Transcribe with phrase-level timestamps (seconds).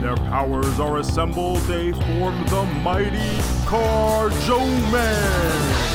[0.00, 5.90] Their powers are assembled, they form the mighty Car Joe Man.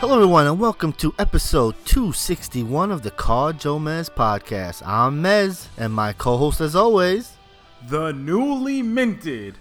[0.00, 4.82] Hello, everyone, and welcome to episode 261 of the CarJoeMeZ podcast.
[4.86, 7.35] I'm Mez, and my co host, as always,
[7.88, 9.58] the newly minted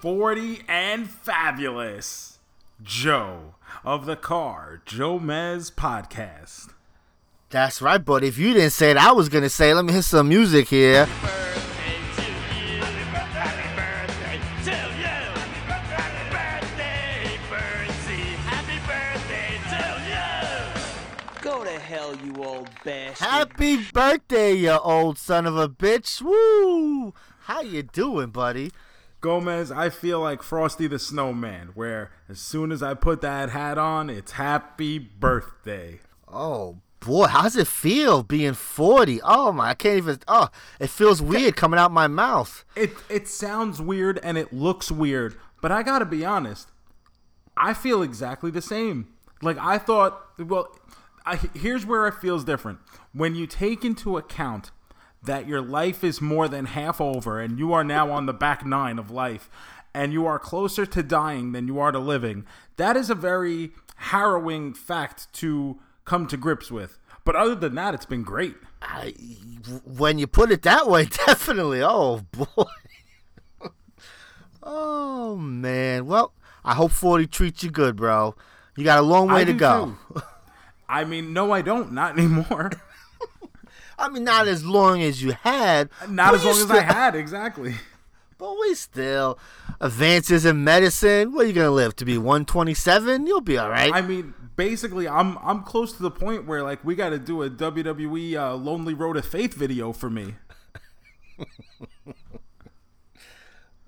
[0.00, 2.38] 40 and fabulous
[2.82, 6.70] Joe of the CarJoeMeZ podcast.
[7.50, 9.92] That's right, but if you didn't say it, I was going to say, let me
[9.92, 11.04] hit some music here.
[11.04, 12.22] Happy birthday to
[12.64, 12.80] you.
[13.34, 15.18] Happy birthday to you.
[15.66, 17.36] But happy birthday,
[18.86, 21.42] birthday to you.
[21.42, 23.26] Go to hell, you old bastard.
[23.26, 26.22] Happy birthday, you old son of a bitch.
[26.22, 27.12] Woo!
[27.48, 28.72] How you doing, buddy?
[29.22, 33.78] Gomez, I feel like Frosty the Snowman, where as soon as I put that hat
[33.78, 36.00] on, it's happy birthday.
[36.30, 39.22] Oh, boy, how's it feel being 40?
[39.24, 42.66] Oh, my, I can't even, oh, it feels weird coming out my mouth.
[42.76, 46.68] It, it sounds weird and it looks weird, but I gotta be honest,
[47.56, 49.08] I feel exactly the same.
[49.40, 50.78] Like, I thought, well,
[51.24, 52.80] I, here's where it feels different.
[53.14, 54.70] When you take into account
[55.22, 58.64] that your life is more than half over and you are now on the back
[58.64, 59.50] nine of life
[59.94, 63.72] and you are closer to dying than you are to living, that is a very
[63.96, 66.98] harrowing fact to come to grips with.
[67.24, 68.54] But other than that, it's been great.
[68.80, 69.12] I,
[69.84, 71.82] when you put it that way, definitely.
[71.82, 72.64] Oh, boy.
[74.62, 76.06] oh, man.
[76.06, 76.32] Well,
[76.64, 78.34] I hope 40 treats you good, bro.
[78.76, 79.96] You got a long way I to go.
[80.88, 81.92] I mean, no, I don't.
[81.92, 82.70] Not anymore.
[83.98, 85.90] I mean, not as long as you had.
[86.08, 87.74] Not as long as I had, exactly.
[88.38, 89.36] But we still
[89.80, 91.32] advances in medicine.
[91.32, 93.26] What are you gonna live to be 127?
[93.26, 93.92] You'll be all right.
[93.92, 97.42] I mean, basically, I'm I'm close to the point where like we got to do
[97.42, 100.36] a WWE uh, Lonely Road of Faith video for me.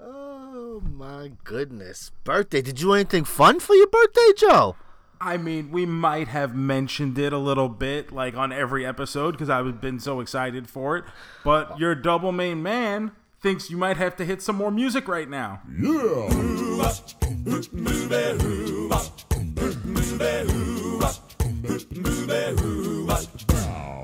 [0.00, 2.60] oh my goodness, birthday!
[2.60, 4.74] Did you do anything fun for your birthday, Joe?
[5.22, 9.50] I mean, we might have mentioned it a little bit, like on every episode, because
[9.50, 11.04] I've been so excited for it.
[11.44, 13.10] But your double main man
[13.42, 15.60] thinks you might have to hit some more music right now.
[15.78, 15.88] Yeah.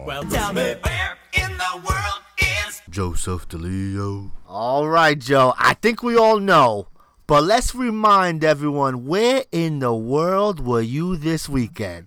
[0.05, 4.33] Well, tell me where in the world is Joseph DeLeo.
[4.47, 5.55] All right, Joe.
[5.59, 6.89] I think we all know,
[7.27, 12.07] but let's remind everyone: where in the world were you this weekend?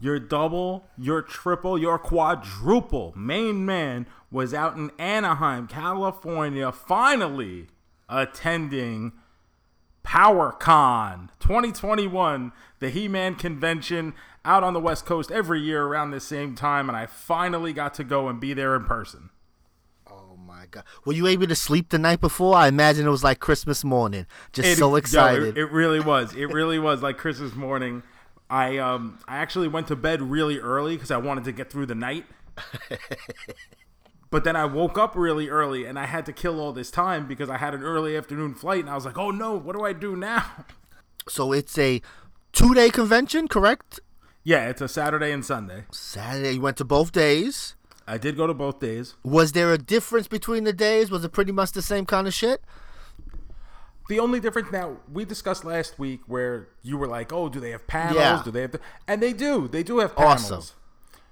[0.00, 7.68] Your double, your triple, your quadruple main man was out in Anaheim, California, finally
[8.08, 9.12] attending
[10.04, 14.14] PowerCon 2021, the He Man convention
[14.44, 17.94] out on the West Coast every year around the same time, and I finally got
[17.94, 19.30] to go and be there in person.
[20.72, 20.84] God!
[21.04, 22.56] Were you able to sleep the night before?
[22.56, 24.26] I imagine it was like Christmas morning.
[24.52, 25.56] Just It- so yo, excited.
[25.56, 26.34] it, it really was.
[26.34, 28.02] It really was like Christmas morning.
[28.50, 31.86] I um I actually went to bed really early because I wanted to get through
[31.86, 32.26] the night.
[34.30, 37.26] but then I woke up really early and I had to kill all this time
[37.26, 39.84] because I had an early afternoon flight and I was like, oh no, what do
[39.84, 40.44] I do now?
[41.28, 42.00] so it's a
[42.52, 44.00] two-day convention, correct?
[44.44, 45.84] Yeah, it's a Saturday and Sunday.
[45.92, 46.52] Saturday.
[46.52, 47.76] You went to both days.
[48.06, 49.14] I did go to both days.
[49.22, 51.10] Was there a difference between the days?
[51.10, 52.60] Was it pretty much the same kind of shit?
[54.08, 57.70] The only difference now we discussed last week where you were like, "Oh, do they
[57.70, 58.16] have panels?
[58.16, 58.42] Yeah.
[58.44, 59.68] Do they have?" The, and they do.
[59.68, 60.52] They do have panels.
[60.52, 60.76] Awesome.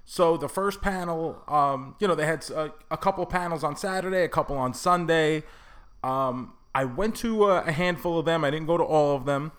[0.05, 4.23] So the first panel, um, you know, they had a, a couple panels on Saturday,
[4.23, 5.43] a couple on Sunday.
[6.03, 8.43] Um, I went to a, a handful of them.
[8.43, 9.51] I didn't go to all of them.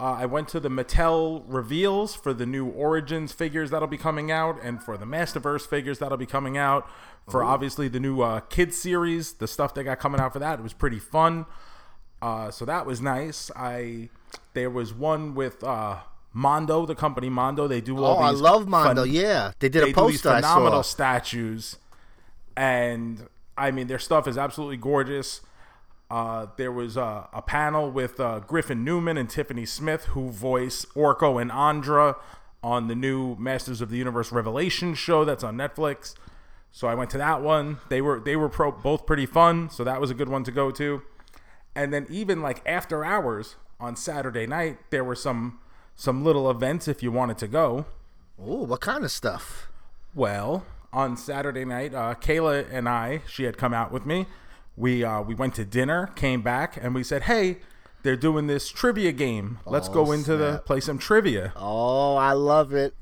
[0.00, 4.30] Uh, I went to the Mattel reveals for the new Origins figures that'll be coming
[4.32, 6.88] out, and for the Masterverse figures that'll be coming out.
[7.30, 10.58] For obviously the new uh, kids series, the stuff they got coming out for that,
[10.58, 11.46] it was pretty fun.
[12.20, 13.50] Uh, so that was nice.
[13.56, 14.10] I
[14.52, 15.98] there was one with uh,
[16.34, 17.66] Mondo, the company Mondo.
[17.68, 19.04] They do all Oh, I these love Mondo.
[19.04, 20.28] phen- yeah, they did they a poster.
[20.28, 21.78] I phenomenal statues,
[22.56, 23.26] and
[23.56, 25.40] I mean their stuff is absolutely gorgeous.
[26.14, 30.84] Uh, there was uh, a panel with uh, Griffin Newman and Tiffany Smith, who voice
[30.94, 32.14] Orko and Andra
[32.62, 36.14] on the new Masters of the Universe Revelation show that's on Netflix.
[36.70, 37.78] So I went to that one.
[37.88, 40.52] They were they were pro, both pretty fun, so that was a good one to
[40.52, 41.02] go to.
[41.74, 45.58] And then even like after hours on Saturday night, there were some
[45.96, 47.86] some little events if you wanted to go.
[48.40, 49.66] Ooh, what kind of stuff?
[50.14, 54.26] Well, on Saturday night, uh, Kayla and I, she had come out with me.
[54.76, 57.58] We uh, we went to dinner, came back, and we said, "Hey,
[58.02, 59.58] they're doing this trivia game.
[59.66, 62.94] Let's go into the play some trivia." Oh, I love it.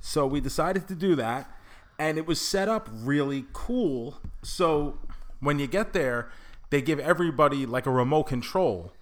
[0.00, 1.50] So we decided to do that,
[1.98, 4.20] and it was set up really cool.
[4.42, 4.98] So
[5.40, 6.30] when you get there,
[6.70, 8.92] they give everybody like a remote control,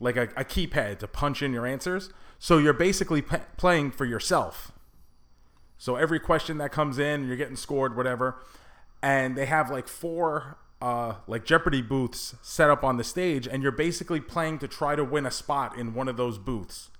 [0.00, 2.10] like a, a keypad to punch in your answers.
[2.38, 4.72] So you're basically p- playing for yourself.
[5.78, 8.36] So every question that comes in, you're getting scored, whatever.
[9.02, 13.62] And they have like four uh, like Jeopardy booths set up on the stage, and
[13.62, 16.90] you're basically playing to try to win a spot in one of those booths.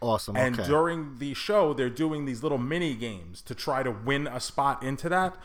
[0.00, 0.36] Awesome.
[0.36, 0.68] And okay.
[0.68, 4.82] during the show, they're doing these little mini games to try to win a spot
[4.82, 5.36] into that.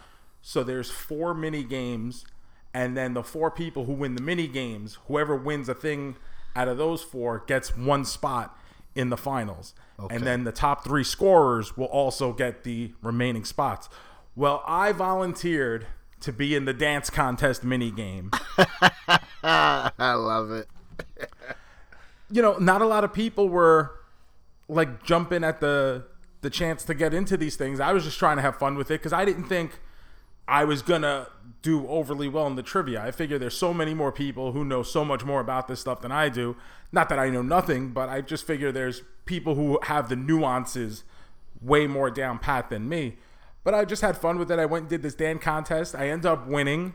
[0.41, 2.25] So there's four mini games,
[2.73, 6.17] and then the four people who win the mini games, whoever wins a thing
[6.55, 8.57] out of those four gets one spot
[8.95, 9.73] in the finals.
[9.99, 10.15] Okay.
[10.15, 13.89] And then the top three scorers will also get the remaining spots.
[14.37, 15.87] Well, I volunteered
[16.19, 18.29] to be in the dance contest mini game.
[19.43, 20.67] I love it.
[22.29, 23.93] you know, not a lot of people were
[24.67, 26.05] like jumping at the
[26.41, 27.79] the chance to get into these things.
[27.79, 29.79] I was just trying to have fun with it because I didn't think
[30.47, 31.29] I was gonna
[31.63, 33.01] do overly well in the trivia.
[33.01, 36.01] I figure there's so many more people who know so much more about this stuff
[36.01, 36.55] than I do.
[36.91, 41.03] Not that I know nothing, but I just figure there's people who have the nuances
[41.59, 43.17] way more down pat than me.
[43.67, 44.59] But I just had fun with it.
[44.59, 45.93] I went and did this Dan contest.
[45.93, 46.93] I ended up winning.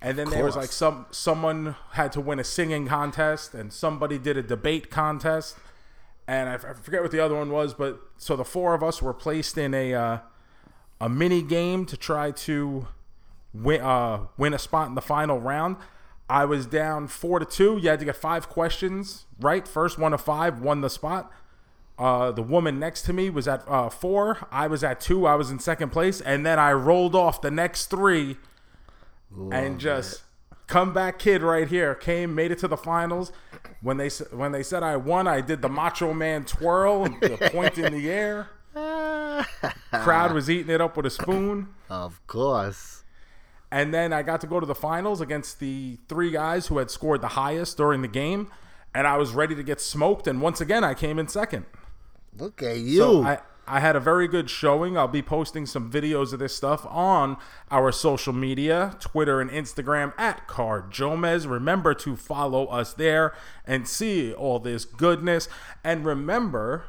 [0.00, 4.16] And then there was like some someone had to win a singing contest and somebody
[4.16, 5.56] did a debate contest.
[6.28, 8.82] And I, f- I forget what the other one was, but so the four of
[8.84, 10.18] us were placed in a uh,
[11.00, 12.86] a mini game to try to
[13.52, 15.78] win uh, win a spot in the final round.
[16.30, 17.76] I was down four to two.
[17.76, 19.66] You had to get five questions right.
[19.66, 21.32] First one of five won the spot.
[21.98, 24.48] Uh, the woman next to me was at uh, four.
[24.50, 25.26] I was at two.
[25.26, 28.36] I was in second place, and then I rolled off the next three,
[29.52, 30.22] and just
[30.66, 33.30] comeback kid right here came, made it to the finals.
[33.80, 37.78] When they when they said I won, I did the Macho Man twirl, the point
[37.78, 38.48] in the air.
[39.92, 41.68] Crowd was eating it up with a spoon.
[41.88, 43.04] Of course.
[43.70, 46.90] And then I got to go to the finals against the three guys who had
[46.90, 48.50] scored the highest during the game.
[48.94, 50.28] And I was ready to get smoked.
[50.28, 51.66] And once again, I came in second.
[52.38, 52.98] Look at you.
[52.98, 54.98] So I, I had a very good showing.
[54.98, 57.36] I'll be posting some videos of this stuff on
[57.70, 61.48] our social media, Twitter and Instagram at CarJoeMeZ.
[61.48, 63.34] Remember to follow us there
[63.66, 65.48] and see all this goodness.
[65.82, 66.86] And remember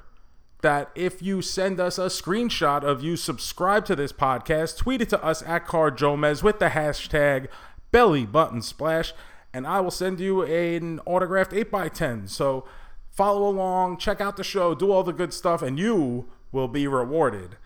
[0.61, 5.09] that if you send us a screenshot of you subscribe to this podcast, tweet it
[5.09, 7.47] to us at CarJoeMeZ with the hashtag
[7.91, 9.13] belly button splash,
[9.53, 12.27] and I will send you an autographed 8x10.
[12.29, 12.65] So
[13.15, 16.87] follow along, check out the show, do all the good stuff, and you will be
[16.87, 17.57] rewarded.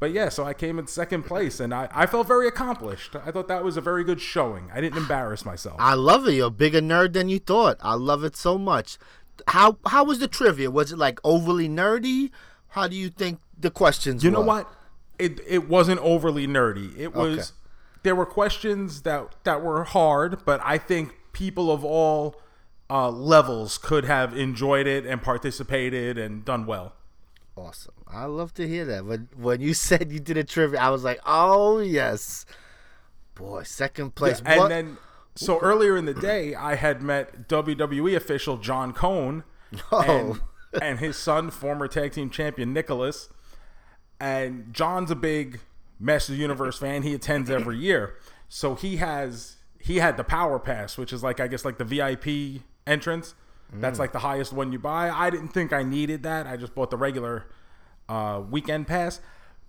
[0.00, 3.14] But yeah, so I came in second place and I, I felt very accomplished.
[3.16, 4.68] I thought that was a very good showing.
[4.74, 5.76] I didn't embarrass myself.
[5.78, 6.32] I love it.
[6.32, 7.78] You're a bigger nerd than you thought.
[7.80, 8.98] I love it so much.
[9.48, 10.70] How how was the trivia?
[10.70, 12.30] Was it like overly nerdy?
[12.68, 14.68] How do you think the questions You know what?
[15.18, 16.98] It it wasn't overly nerdy.
[16.98, 17.48] It was Okay.
[18.02, 22.36] there were questions that that were hard, but I think people of all
[22.94, 26.92] uh, levels could have enjoyed it and participated and done well.
[27.56, 27.94] Awesome.
[28.06, 29.04] I love to hear that.
[29.04, 32.46] When when you said you did a trivia, I was like, oh yes.
[33.34, 34.40] Boy, second place.
[34.46, 34.96] And What- then
[35.34, 39.42] so earlier in the day, I had met WWE official John Cone
[39.92, 40.38] Oh.
[40.72, 43.28] and, and his son, former tag team champion Nicholas.
[44.20, 45.60] And John's a big
[45.98, 47.02] Master Universe fan.
[47.02, 48.14] He attends every year.
[48.48, 51.84] So he has he had the Power Pass, which is like I guess like the
[51.84, 53.34] VIP entrance.
[53.72, 55.10] That's like the highest one you buy.
[55.10, 56.46] I didn't think I needed that.
[56.46, 57.46] I just bought the regular
[58.08, 59.20] uh, weekend pass.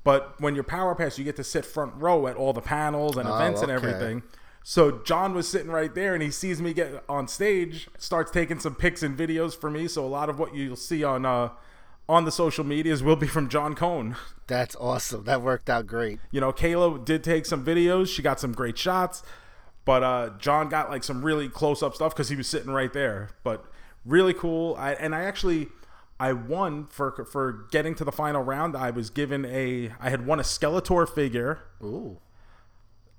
[0.03, 3.17] But when you're Power Pass, you get to sit front row at all the panels
[3.17, 3.87] and events and okay.
[3.87, 4.21] everything.
[4.61, 8.59] So John was sitting right there, and he sees me get on stage, starts taking
[8.59, 9.87] some pics and videos for me.
[9.87, 11.49] So a lot of what you'll see on uh,
[12.07, 14.15] on the social medias will be from John Cone.
[14.47, 15.23] That's awesome.
[15.23, 16.19] That worked out great.
[16.29, 18.07] You know, Kayla did take some videos.
[18.07, 19.23] She got some great shots,
[19.85, 22.91] but uh, John got like some really close up stuff because he was sitting right
[22.91, 23.29] there.
[23.43, 23.65] But
[24.03, 24.75] really cool.
[24.77, 25.67] I, and I actually
[26.19, 28.75] I won for for getting to the final round.
[28.75, 32.19] I was given a I had won a Skeletor figure Ooh.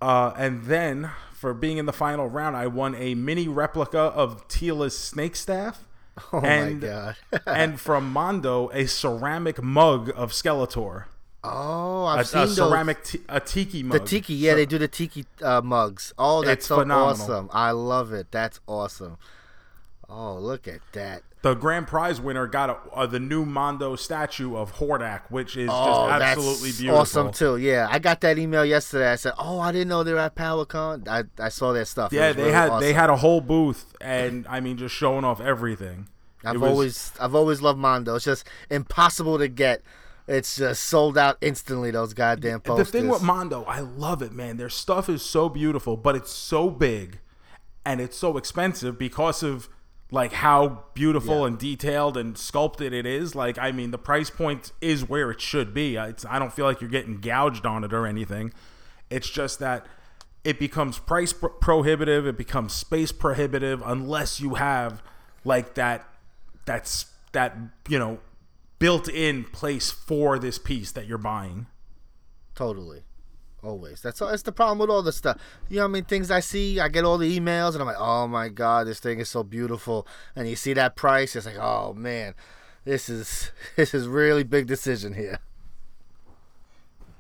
[0.01, 4.47] Uh, and then for being in the final round, I won a mini replica of
[4.49, 5.87] Teela's snake staff.
[6.33, 7.17] Oh and, my god.
[7.47, 11.05] and from Mondo, a ceramic mug of Skeletor.
[11.53, 12.57] Oh, I've a seen those.
[12.57, 16.13] ceramic ti- a tiki The tiki, yeah, So- they do the tiki uh, mugs.
[16.19, 17.11] Oh, that's It's so phenomenal.
[17.23, 17.51] awesome.
[17.53, 18.29] I love it.
[18.31, 19.19] That's awesome.
[20.09, 21.23] Oh, look at that.
[21.43, 25.69] the grand prize winner got a, uh, the new Mondo statue of Hordak, which is
[25.73, 27.01] Oh, just absolutely that's beautiful.
[27.01, 27.57] awesome too.
[27.57, 29.13] Yeah, I got that email yesterday.
[29.13, 32.13] I said, "Oh, I didn't know they were at PowerCon." I, I saw their stuff.
[32.13, 35.41] Yeah, they really had they had a whole booth, and I mean, just showing off
[35.41, 36.09] everything.
[36.45, 38.17] I've was- always I've always loved Mondo.
[38.17, 39.83] It's just impossible to get.
[40.29, 41.91] It's just sold out instantly.
[41.93, 42.91] Those goddamn photos.
[42.91, 44.57] the thing with Mondo, I love it, man.
[44.57, 47.21] Their stuff is so beautiful, but it's so big,
[47.85, 49.69] and it's so expensive because of
[50.11, 51.47] like how beautiful Yeah.
[51.49, 53.35] and detailed and sculpted it is.
[53.35, 55.97] Like, I mean, the price point is where it should be.
[55.97, 58.53] It's, I don't feel like you're getting gouged on it or anything.
[59.11, 59.85] It's just that
[60.45, 62.25] it becomes price pro- prohibitive.
[62.27, 65.03] It becomes space prohibitive unless you have
[65.45, 66.05] like that
[66.67, 67.57] that's that
[67.89, 68.19] you know
[68.79, 71.67] built-in place for this piece that you're buying.
[72.55, 73.03] Totally.
[73.63, 74.01] Always.
[74.01, 75.39] That's that's the problem with all the stuff.
[75.69, 76.05] You know I mean?
[76.05, 79.01] Things I see, I get all the emails and I'm like, oh my god, this
[79.01, 80.07] thing is so beautiful.
[80.37, 82.35] And you see that price, it's like, oh man,
[82.85, 85.41] this is this is really big decision here.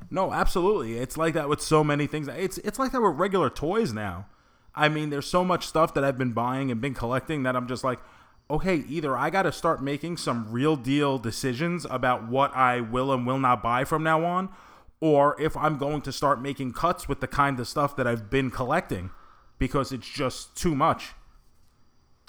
[0.08, 0.98] No, absolutely.
[0.98, 2.28] It's like that with so many things.
[2.28, 4.26] It's it's like that with regular toys now.
[4.74, 7.66] I mean, there's so much stuff that I've been buying and been collecting that I'm
[7.66, 7.98] just like,
[8.50, 13.12] okay, either I got to start making some real deal decisions about what I will
[13.12, 14.48] and will not buy from now on,
[15.00, 18.30] or if I'm going to start making cuts with the kind of stuff that I've
[18.30, 19.10] been collecting
[19.58, 21.12] because it's just too much.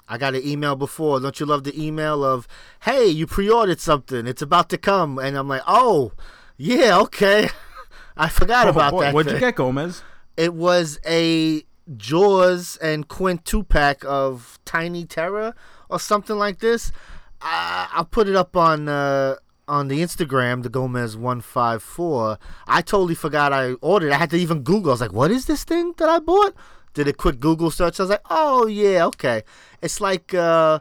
[0.08, 1.20] I got an email before.
[1.20, 2.48] Don't you love the email of,
[2.80, 4.26] hey, you pre-ordered something.
[4.26, 5.18] It's about to come.
[5.18, 6.12] And I'm like, oh,
[6.56, 7.50] yeah, okay.
[8.16, 9.14] I forgot oh, about Oh, boy, that.
[9.14, 10.02] What'd you get, Gomez?
[10.36, 11.62] It was a
[11.96, 15.54] Jaws and Quint two pack of Tiny Terror
[15.88, 16.92] or something like this.
[17.40, 22.38] I, I'll put it up on uh, on the Instagram, the Gomez one five four.
[22.66, 24.12] I totally forgot I ordered.
[24.12, 24.90] I had to even Google.
[24.90, 26.54] I was like, "What is this thing that I bought?"
[26.94, 28.00] Did a quick Google search.
[28.00, 29.42] I was like, "Oh yeah, okay."
[29.82, 30.80] It's like uh,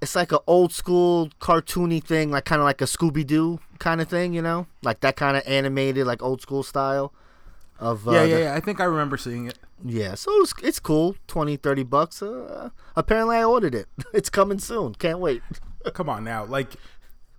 [0.00, 4.00] it's like an old school cartoony thing, like kind of like a Scooby Doo kind
[4.00, 7.12] of thing, you know, like that kind of animated, like old school style.
[7.80, 8.54] Of uh, yeah, the- yeah, yeah.
[8.54, 9.58] I think I remember seeing it.
[9.84, 11.16] yeah, so it's, it's cool.
[11.26, 12.22] 20, 30 bucks.
[12.22, 13.88] Uh, apparently, I ordered it.
[14.12, 14.94] It's coming soon.
[14.94, 15.42] Can't wait.
[15.94, 16.74] Come on now, like.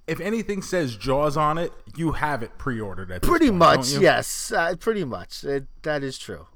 [0.08, 3.92] If anything says Jaws on it, you have it pre-ordered at this Pretty point, much,
[3.94, 4.52] yes.
[4.52, 5.44] Uh, pretty much.
[5.46, 6.48] It, that is true.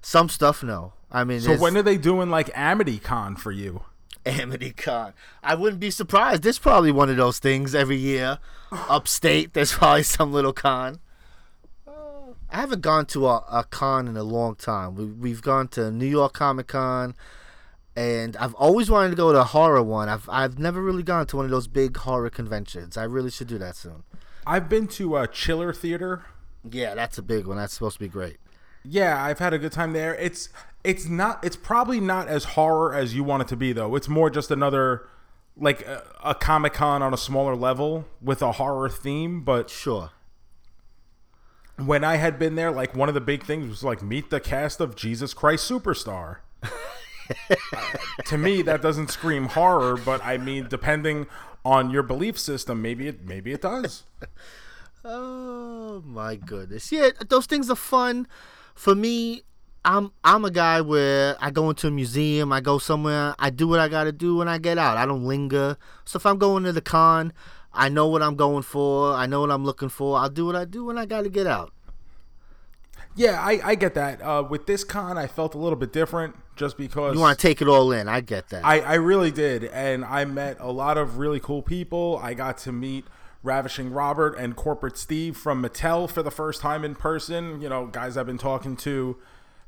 [0.00, 0.94] Some stuff, no.
[1.10, 3.82] I mean, So when are they doing like Amity Con for you?
[4.24, 5.12] Amity Con.
[5.42, 6.42] I wouldn't be surprised.
[6.42, 8.38] There's probably one of those things every year.
[8.72, 11.00] Upstate, there's probably some little con.
[12.50, 14.94] Uh, I haven't gone to a, a con in a long time.
[14.94, 17.14] We, we've gone to New York Comic Con,
[17.94, 20.08] and I've always wanted to go to a horror one.
[20.08, 22.96] I've I've never really gone to one of those big horror conventions.
[22.96, 24.02] I really should do that soon.
[24.46, 26.24] I've been to a Chiller Theater.
[26.68, 27.56] Yeah, that's a big one.
[27.56, 28.36] That's supposed to be great.
[28.84, 30.14] Yeah, I've had a good time there.
[30.14, 30.48] It's
[30.84, 33.96] it's not it's probably not as horror as you want it to be though.
[33.96, 35.08] It's more just another
[35.56, 39.42] like a, a Comic Con on a smaller level with a horror theme.
[39.42, 40.10] But Sure.
[41.78, 44.40] When I had been there, like one of the big things was like meet the
[44.40, 46.38] cast of Jesus Christ Superstar.
[48.26, 51.26] To me, that doesn't scream horror, but I mean, depending
[51.64, 54.04] on your belief system, maybe it maybe it does.
[55.04, 56.90] Oh my goodness.
[56.90, 58.26] Yeah, those things are fun.
[58.74, 59.42] For me,
[59.84, 63.68] I'm I'm a guy where I go into a museum, I go somewhere, I do
[63.68, 64.96] what I gotta do when I get out.
[64.96, 65.76] I don't linger.
[66.04, 67.32] So if I'm going to the con,
[67.76, 70.56] I know what I'm going for, I know what I'm looking for, I'll do what
[70.56, 71.72] I do when I gotta get out.
[73.14, 74.20] Yeah, I, I get that.
[74.20, 77.62] Uh, with this con, I felt a little bit different just because You wanna take
[77.62, 78.64] it all in, I get that.
[78.64, 79.64] I, I really did.
[79.64, 82.18] And I met a lot of really cool people.
[82.22, 83.06] I got to meet
[83.42, 87.60] Ravishing Robert and Corporate Steve from Mattel for the first time in person.
[87.60, 89.16] You know, guys I've been talking to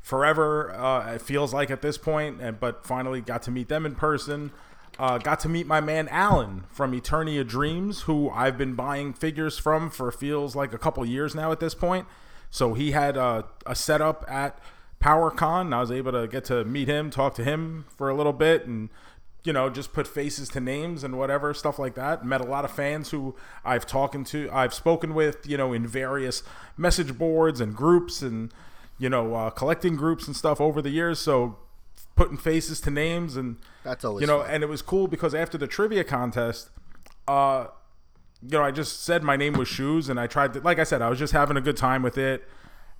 [0.00, 3.84] forever, uh, it feels like at this point, and, but finally got to meet them
[3.86, 4.50] in person.
[4.98, 9.56] Uh, got to meet my man Alan from Eternia Dreams, who I've been buying figures
[9.56, 12.06] from for feels like a couple years now at this point.
[12.50, 14.58] So he had a, a setup at
[15.00, 15.72] PowerCon.
[15.72, 18.66] I was able to get to meet him, talk to him for a little bit,
[18.66, 18.88] and
[19.44, 22.24] you know just put faces to names and whatever stuff like that.
[22.24, 25.86] Met a lot of fans who I've talked to, I've spoken with, you know, in
[25.86, 26.42] various
[26.76, 28.52] message boards and groups and
[28.98, 31.20] you know uh, collecting groups and stuff over the years.
[31.20, 31.58] So
[32.18, 34.50] putting faces to names and That's always you know, fun.
[34.50, 36.70] and it was cool because after the trivia contest,
[37.26, 37.66] uh,
[38.42, 40.84] you know, I just said my name was Shoes, and I tried to, like I
[40.84, 42.46] said, I was just having a good time with it,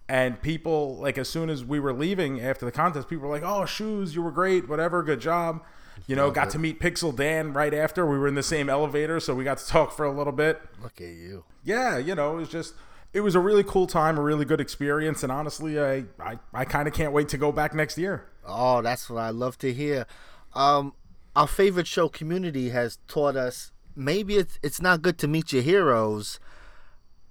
[0.08, 3.44] And people like as soon as we were leaving after the contest, people were like,
[3.44, 5.62] "Oh, shoes, you were great, whatever, good job."
[6.06, 8.06] You know, got to meet Pixel Dan right after.
[8.06, 10.62] We were in the same elevator, so we got to talk for a little bit.
[10.82, 11.44] Look at you.
[11.64, 12.74] Yeah, you know, it was just
[13.18, 16.64] it was a really cool time, a really good experience, and honestly, I I, I
[16.64, 18.28] kind of can't wait to go back next year.
[18.46, 20.06] Oh, that's what I love to hear.
[20.54, 20.94] Um,
[21.34, 25.62] our favorite show, Community, has taught us maybe it's it's not good to meet your
[25.62, 26.38] heroes.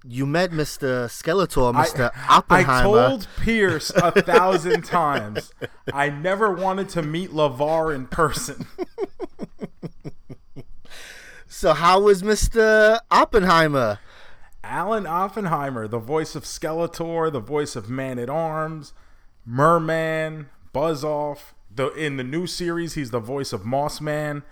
[0.04, 1.06] You met Mr.
[1.06, 2.10] Skeletor, Mr.
[2.14, 2.78] I Oppenheimer.
[2.78, 5.52] I told Pierce a thousand times
[5.92, 8.66] I never wanted to meet LeVar in person.
[11.48, 13.00] so how was Mr.
[13.10, 13.98] Oppenheimer?
[14.68, 18.92] Alan Oppenheimer, the voice of Skeletor, the voice of Man at Arms,
[19.44, 21.54] Merman, Buzz Off.
[21.74, 24.42] The in the new series, he's the voice of Moss Man.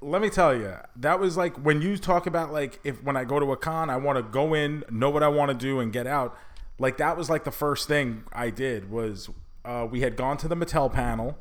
[0.00, 3.24] Let me tell you, that was like when you talk about like if when I
[3.24, 5.80] go to a con, I want to go in, know what I want to do,
[5.80, 6.36] and get out.
[6.78, 9.28] Like that was like the first thing I did was
[9.64, 11.38] uh, we had gone to the Mattel panel,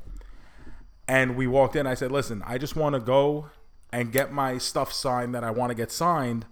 [1.07, 1.85] and we walked in.
[1.87, 3.49] I said, "Listen, I just want to go
[3.91, 6.45] and get my stuff signed that I want to get signed."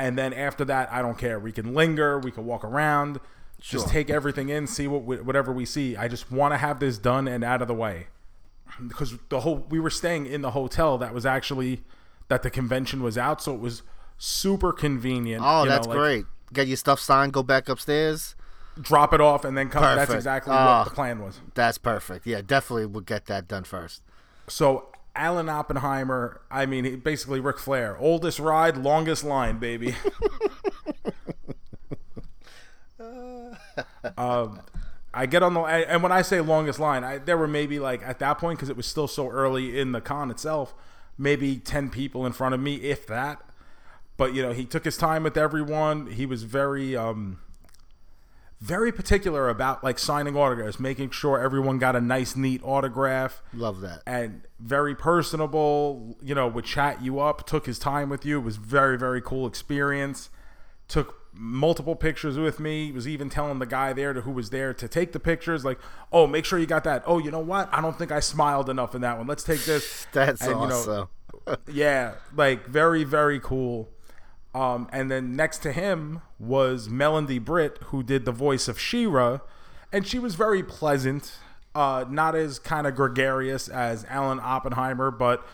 [0.00, 3.20] And then after that i don't care we can linger we can walk around
[3.60, 6.80] just take everything in see what we- whatever we see i just want to have
[6.80, 8.06] this done and out of the way
[8.88, 11.82] because the whole we were staying in the hotel that was actually
[12.28, 13.82] that the convention was out so it was
[14.16, 16.24] super convenient Oh, you know, that's like, great.
[16.52, 18.34] Get your stuff signed, go back upstairs.
[18.80, 20.80] drop it off and then come that's exactly Ah.
[20.80, 22.26] what the plan was That's perfect.
[22.26, 24.02] Yeah, definitely would get that done first.
[24.48, 24.86] so
[25.20, 29.94] alan oppenheimer i mean he, basically Ric flair oldest ride longest line baby
[34.16, 34.60] um,
[35.12, 38.02] I get on the and when I say longest line, I, there were maybe like
[38.02, 40.74] at that point because it was still so early in the con itself,
[41.18, 43.40] maybe ten people in front of me, if that.
[44.16, 46.12] But you know, he took his time with everyone.
[46.12, 47.38] He was very, um,
[48.60, 53.80] very particular about like signing autographs, making sure everyone got a nice, neat autograph Love
[53.80, 54.02] that.
[54.06, 56.16] and very personable.
[56.22, 58.38] You know, would chat you up, took his time with you.
[58.38, 60.28] It was very, very cool experience.
[60.88, 62.92] Took multiple pictures with me.
[62.92, 65.78] Was even telling the guy there to, who was there to take the pictures, like,
[66.12, 67.68] "Oh, make sure you got that." Oh, you know what?
[67.72, 69.26] I don't think I smiled enough in that one.
[69.26, 70.06] Let's take this.
[70.12, 71.08] That's And, you know,
[71.46, 71.56] awesome.
[71.72, 73.88] yeah, like very, very cool.
[74.54, 79.38] Um, and then next to him was Melendy Britt, who did the voice of She-Ra,
[79.92, 81.32] and she was very pleasant,
[81.74, 85.46] uh, not as kind of gregarious as Alan Oppenheimer, but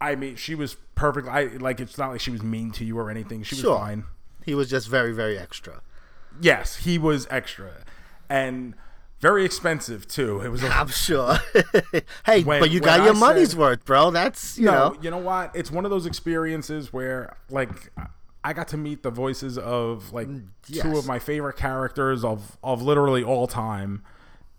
[0.00, 1.28] I mean, she was perfect.
[1.28, 3.42] I like it's not like she was mean to you or anything.
[3.42, 3.78] She was Sure.
[3.78, 4.04] fine.
[4.44, 5.80] He was just very, very extra.
[6.40, 7.84] Yes, he was extra,
[8.28, 8.74] and
[9.20, 10.40] very expensive too.
[10.40, 11.36] It was a I'm sure.
[12.26, 14.10] hey, When- but you got I your money's said- worth, bro.
[14.10, 14.96] That's you no, know.
[15.02, 15.54] you know what?
[15.54, 17.92] It's one of those experiences where, like,
[18.44, 22.56] I got to meet the voices of like mm, two of my favorite characters of
[22.62, 24.02] of literally all time.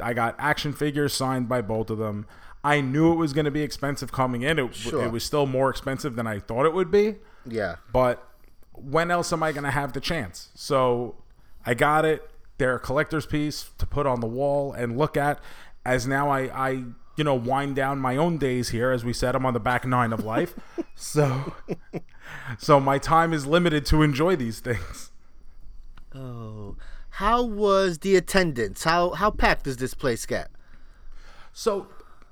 [0.02, 2.26] I got action figures signed by both of them.
[2.63, 4.58] I knew it was going to be expensive coming in.
[4.58, 5.04] It, Sure.
[5.04, 7.15] it was still more expensive than I thought it would be.
[7.46, 7.76] Yeah.
[7.91, 8.26] But
[8.72, 10.50] when else am I going to have the chance?
[10.56, 11.15] So
[11.65, 12.30] I got it.
[12.58, 15.39] They're a collector's piece to put on the wall and look at.
[15.86, 16.69] As now I, I,
[17.17, 18.91] you know, wind down my own days here.
[18.91, 20.54] As we said, I'm on the back nine of life.
[20.96, 21.54] so,
[22.58, 25.12] so my time is limited to enjoy these things.
[26.15, 26.76] Oh,
[27.10, 28.84] how was the attendance?
[28.84, 30.50] How how packed does this place get?
[31.54, 31.88] So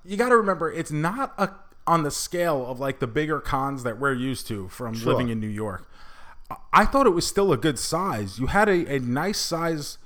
[0.06, 1.50] you got to remember, it's not a
[1.88, 5.12] on the scale of like the bigger cons that we're used to from Sure.
[5.14, 5.88] living in New York.
[6.74, 8.38] I- thought it was still a good size.
[8.38, 9.98] You had a, a nice size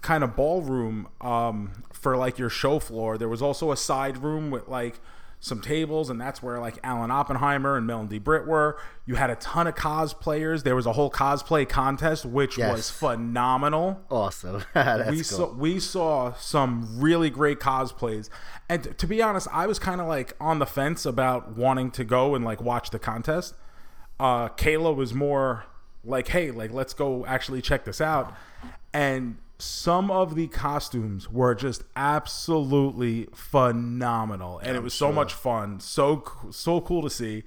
[0.00, 3.16] kind of ballroom um, for like your show floor.
[3.18, 4.98] There was also a side room with like
[5.40, 8.76] some tables, and that's where like Alan Oppenheimer and Melendy Britt were.
[9.06, 10.64] You had a ton of cosplayers.
[10.64, 12.72] There was a whole cosplay contest, which Yes.
[12.76, 14.64] was phenomenal Awesome.
[14.74, 15.24] That's we cool.
[15.24, 18.28] saw we saw some really great cosplays
[18.68, 21.90] and t- to be honest i was kind of like on the fence about wanting
[21.92, 23.54] to go and like watch the contest
[24.20, 25.64] uh kayla was more
[26.04, 28.34] like hey like let's go actually check this out
[28.92, 35.80] and some of the costumes were just absolutely phenomenal and it was so much fun
[35.80, 37.42] so so cool to see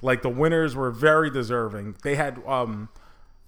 [0.00, 2.88] like the winners were very deserving they had um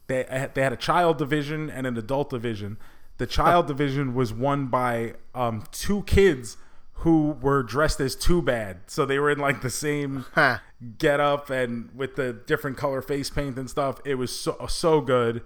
[0.08, 2.78] they they had a child division and an adult division.
[3.18, 6.56] The child division was won by um, two kids
[7.02, 10.24] who were dressed as Two Bad, so they were in like the same
[10.98, 14.00] get up and with the different color face paint and stuff.
[14.04, 15.42] It was so so good.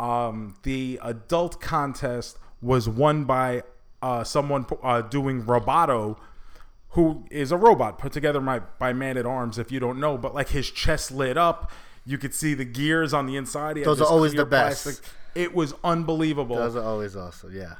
[0.00, 3.62] Um, the adult contest was won by
[4.02, 6.16] uh, someone uh, doing Roboto,
[6.90, 9.58] who is a robot put together by, by Man at Arms.
[9.58, 11.70] If you don't know, but like his chest lit up,
[12.04, 13.76] you could see the gears on the inside.
[13.76, 14.84] He Those are always the best.
[14.84, 16.56] plastic- It was unbelievable.
[16.56, 17.54] Those are always awesome.
[17.54, 17.74] Yeah.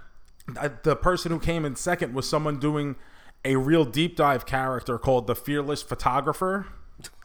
[0.83, 2.97] The person who came in second was someone doing
[3.45, 6.67] a real deep dive character called the Fearless Photographer.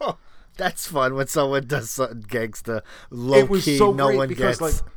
[0.56, 2.82] That's fun when someone does something gangster.
[3.10, 4.82] Low it was key, so no great one because gets.
[4.82, 4.90] like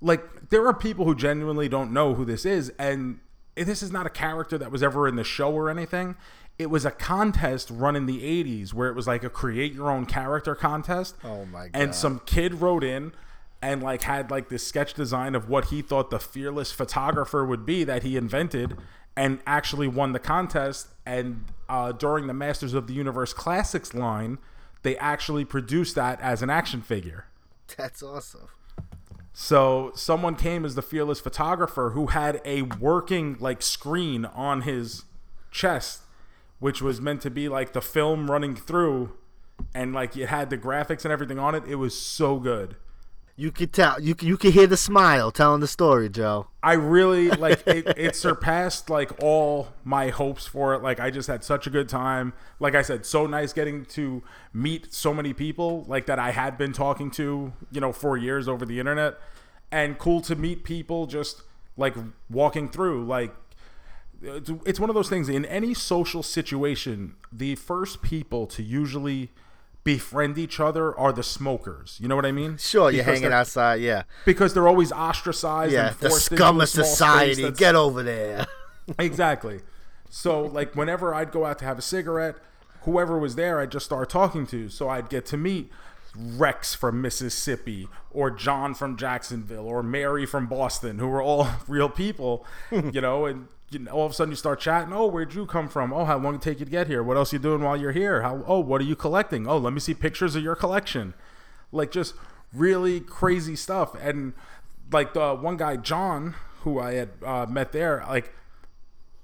[0.00, 3.20] like there are people who genuinely don't know who this is and
[3.54, 6.16] this is not a character that was ever in the show or anything
[6.58, 9.90] it was a contest run in the 80s where it was like a create your
[9.90, 11.70] own character contest Oh my God.
[11.74, 13.12] and some kid wrote in
[13.62, 17.66] and like had like this sketch design of what he thought the fearless photographer would
[17.66, 18.76] be that he invented
[19.16, 24.38] and actually won the contest and uh, during the masters of the universe classics line
[24.82, 27.26] they actually produced that as an action figure
[27.76, 28.48] that's awesome.
[29.32, 35.04] so someone came as the fearless photographer who had a working like screen on his
[35.50, 36.02] chest,
[36.58, 39.12] which was meant to be like the film running through,
[39.74, 41.64] and like it had the graphics and everything on it.
[41.66, 42.76] It was so good.
[43.40, 43.98] You could tell.
[43.98, 46.48] You could, you could hear the smile telling the story, Joe.
[46.62, 47.94] I really like it.
[47.96, 50.82] It surpassed like all my hopes for it.
[50.82, 52.34] Like I just had such a good time.
[52.58, 54.22] Like I said, so nice getting to
[54.52, 58.46] meet so many people like that I had been talking to, you know, for years
[58.46, 59.14] over the internet,
[59.72, 61.40] and cool to meet people just
[61.78, 61.94] like
[62.28, 63.06] walking through.
[63.06, 63.34] Like
[64.22, 67.14] it's one of those things in any social situation.
[67.32, 69.30] The first people to usually
[69.84, 71.98] befriend each other are the smokers.
[72.00, 72.58] You know what I mean?
[72.58, 73.80] Sure, you're hanging outside.
[73.80, 74.02] Yeah.
[74.24, 75.72] because they're always ostracized.
[75.72, 75.88] Yeah.
[75.88, 77.50] and The scum of society.
[77.50, 78.46] Get over there.
[78.98, 79.60] exactly.
[80.08, 82.36] So like whenever I'd go out to have a cigarette,
[82.82, 84.68] whoever was there, I'd just start talking to.
[84.68, 85.70] So I'd get to meet
[86.16, 91.88] Rex from Mississippi, or John from Jacksonville, or Mary from Boston, who were all real
[91.88, 93.26] people, you know.
[93.26, 94.92] And you know, all of a sudden you start chatting.
[94.92, 95.92] Oh, where'd you come from?
[95.92, 97.02] Oh, how long did it take you to get here?
[97.02, 98.22] What else you doing while you're here?
[98.22, 98.42] How?
[98.46, 99.46] Oh, what are you collecting?
[99.46, 101.14] Oh, let me see pictures of your collection.
[101.72, 102.14] Like just
[102.52, 103.94] really crazy stuff.
[104.00, 104.32] And
[104.92, 108.34] like the one guy, John, who I had uh, met there, like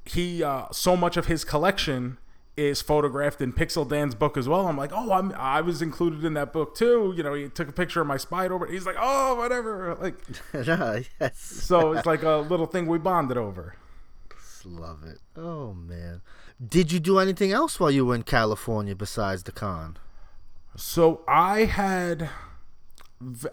[0.05, 2.19] he uh, so much of his collection
[2.57, 4.67] is photographed in Pixel Dan's book as well.
[4.67, 7.13] I'm like, oh, I'm I was included in that book too.
[7.17, 8.65] You know, he took a picture of my spider.
[8.67, 9.97] He's like, oh, whatever.
[10.01, 10.17] Like,
[10.55, 11.39] yes.
[11.39, 13.75] so it's like a little thing we bonded over.
[14.69, 15.19] Love it.
[15.37, 16.23] Oh man.
[16.67, 19.97] Did you do anything else while you were in California besides the con?
[20.77, 22.29] So I had,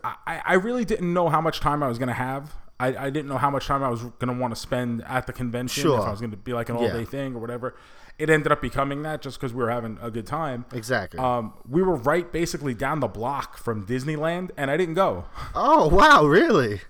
[0.03, 2.53] I, I really didn't know how much time I was gonna have.
[2.79, 5.33] I, I didn't know how much time I was gonna want to spend at the
[5.33, 5.83] convention.
[5.83, 5.99] Sure.
[5.99, 7.05] If I was gonna be like an all day Yeah.
[7.05, 7.75] thing or whatever.
[8.19, 10.65] It ended up becoming that just because we were having a good time.
[10.71, 11.19] Exactly.
[11.19, 15.25] Um, we were right basically down the block from Disneyland, and I didn't go.
[15.55, 16.81] oh wow, really?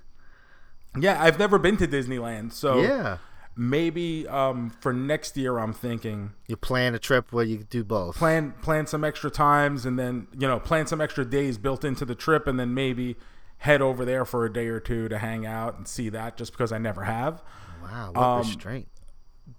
[0.98, 3.18] Yeah, I've never been to Disneyland, so Yeah.
[3.56, 8.16] Maybe um, for next year I'm thinking You plan a trip where you do both.
[8.16, 12.06] plan plan some extra times, and then you know plan some extra days built into
[12.06, 13.16] the trip, and then maybe
[13.58, 16.38] head over there for a day or two to hang out and see that.
[16.38, 17.42] Just because I never have.
[17.82, 18.88] wow, what um, restraint.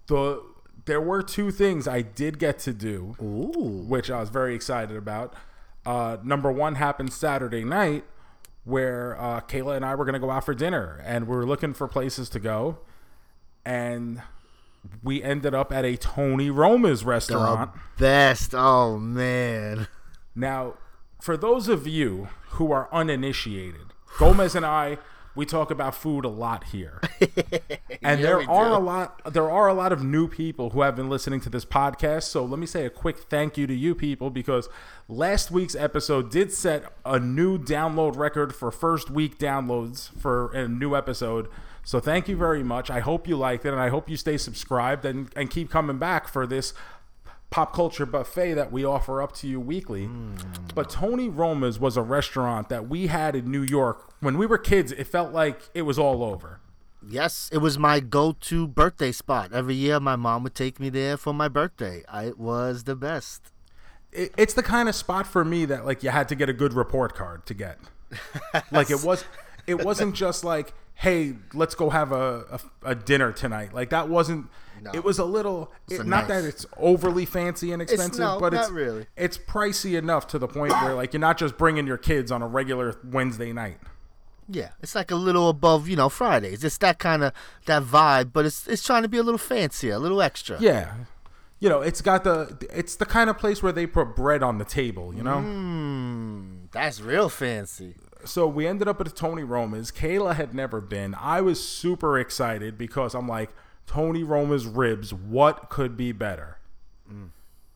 [0.07, 0.41] The
[0.85, 3.15] there were two things I did get to do.
[3.21, 3.85] Ooh.
[3.87, 5.33] which I was very excited about.
[5.85, 8.03] Uh, number one happened Saturday night,
[8.63, 11.45] where uh, Kayla and I were going to go out for dinner, and we were
[11.45, 12.79] looking for places to go,
[13.65, 14.21] and
[15.03, 17.71] we ended up at a Tony Roma's The restaurant.
[17.97, 18.53] best.
[18.53, 19.87] Oh man.
[20.35, 20.75] Now,
[21.21, 24.97] for those of you who are uninitiated, Gomez and I
[25.33, 27.01] we talk about food a lot here.
[28.01, 28.75] and Yeah, there are do.
[28.75, 31.65] a lot there are a lot of new people who have been listening to this
[31.65, 32.23] podcast.
[32.23, 34.69] So let me say a quick thank you to you people because
[35.09, 40.67] last week's episode did set a new download record for first week downloads for a
[40.69, 41.49] new episode.
[41.85, 42.89] So thank you very much.
[42.89, 45.97] I hope you liked it and I hope you stay subscribed and, and keep coming
[45.97, 46.73] back for this
[47.51, 50.07] pop culture buffet that we offer up to you weekly.
[50.07, 50.73] Mm.
[50.73, 54.11] But Tony Roma's was a restaurant that we had in New York.
[54.19, 56.59] When we were kids, it felt like it was all over.
[57.07, 59.53] Yes, it was my go-to birthday spot.
[59.53, 62.03] Every year, my mom would take me there for my birthday.
[62.09, 63.51] I, it was the best.
[64.11, 66.53] It, it's the kind of spot for me that like you had to get a
[66.53, 67.77] good report card to get.
[68.71, 69.23] like it was
[69.67, 73.73] it wasn't just like, hey, let's go have a, a, a dinner tonight.
[73.73, 74.47] Like that wasn't
[74.81, 74.91] No.
[74.93, 78.39] it was a little it, a not nice- that it's overly fancy and expensive, no,
[78.39, 79.05] but it's really.
[79.15, 82.41] it's pricey enough to the point where like you're not just bringing your kids on
[82.41, 83.77] a regular Wednesday night.
[84.47, 86.63] Yeah, it's like a little above, you know, Fridays.
[86.63, 87.33] It's that kind of
[87.65, 90.57] that vibe, but it's it's trying to be a little fancier, a little extra.
[90.59, 90.93] Yeah.
[91.59, 94.59] You know, it's got the it's the kind of place where they put bread on
[94.59, 95.37] the table, you know?
[95.37, 97.95] Mm, that's real fancy.
[98.25, 99.91] So we ended up at Tony Roma's.
[99.91, 101.15] Kayla had never been.
[101.15, 103.51] I was super excited because I'm like,
[103.87, 106.57] Tony Roma's ribs, what could be better?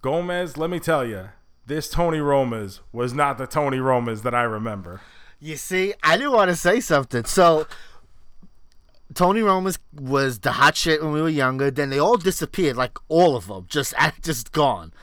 [0.01, 1.29] Gomez, let me tell you,
[1.65, 5.01] this Tony Roma's was not the Tony Roma's that I remember.
[5.39, 7.25] You see, I didn't want to say something.
[7.25, 7.67] So
[9.13, 11.69] Tony Roma's was the hot shit when we were younger.
[11.69, 14.93] Then they all disappeared, like all of them, just just gone.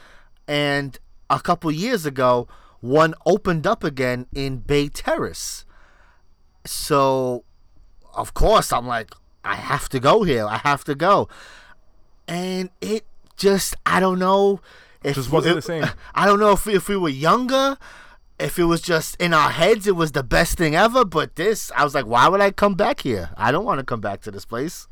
[0.48, 0.98] And
[1.30, 2.48] a couple years ago,
[2.86, 5.64] one opened up again in Bay Terrace.
[6.64, 7.44] So,
[8.14, 9.12] of course, I'm like,
[9.44, 10.46] I have to go here.
[10.46, 11.28] I have to go.
[12.26, 13.04] And it
[13.36, 14.60] just, I don't know.
[15.04, 15.84] If Just wasn't the same.
[16.14, 17.76] I don't know if if we were younger,
[18.40, 21.04] if it was just in our heads, it was the best thing ever.
[21.04, 23.30] But this, I was like, why would I come back here?
[23.36, 24.88] I don't want to come back to this place.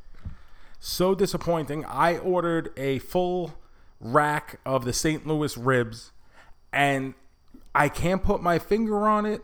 [0.79, 1.85] so disappointing.
[1.87, 3.55] I ordered a full
[4.01, 5.27] rack of the St.
[5.27, 6.13] Louis ribs,
[6.73, 7.15] and
[7.75, 9.43] I can't put my finger on it,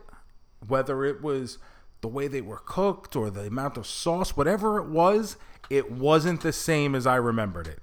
[0.67, 1.57] whether it was
[2.01, 5.37] the way they were cooked or the amount of sauce, whatever it was,
[5.69, 7.79] it wasn't the same as I remembered it.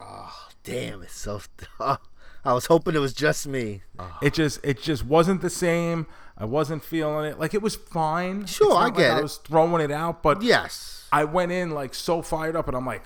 [0.00, 1.40] Oh, damn, it's so.
[1.80, 3.82] I was hoping it was just me.
[3.98, 4.18] Ah.
[4.22, 6.06] It just it just wasn't the same.
[6.36, 7.38] I wasn't feeling it.
[7.38, 8.44] Like it was fine.
[8.46, 11.06] Sure, I like get I was throwing it out, but Yes.
[11.12, 13.04] I went in like so fired up, and I'm like,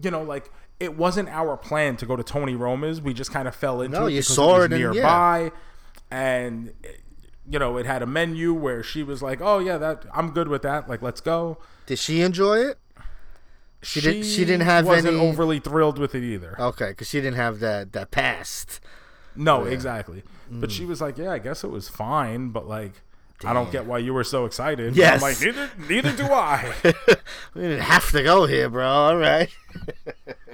[0.00, 3.00] you know, like it wasn't our plan to go to Tony Roma's.
[3.00, 5.02] We just kind of fell into No, it you saw it it and- yeah.
[6.10, 6.72] And
[7.50, 10.48] you know, it had a menu where she was like, "Oh yeah, that I'm good
[10.48, 10.88] with that.
[10.88, 12.78] Like, let's go." Did she enjoy it?
[13.80, 16.56] She didn't- she didn't have wasn't any- overly thrilled with it either.
[16.60, 18.80] Okay, because she didn't have that that past.
[19.36, 20.24] No, exactly.
[20.52, 20.60] Mm.
[20.60, 22.92] But she was like, "Yeah, I guess it was fine, but like."
[23.44, 24.96] I don't get why you were so excited.
[24.96, 25.22] Yes.
[25.22, 26.74] I'm like, neither, neither do I.
[27.54, 28.84] We didn't have to go here, bro.
[28.84, 29.48] All right.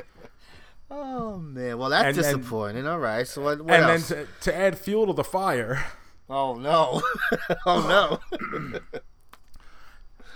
[0.94, 2.86] oh man, well that's And disappointing.
[2.86, 3.60] All right, so what?
[3.62, 4.08] what and else?
[4.08, 5.84] then to, to add fuel to the fire,
[6.30, 7.02] oh no,
[7.66, 8.80] oh no.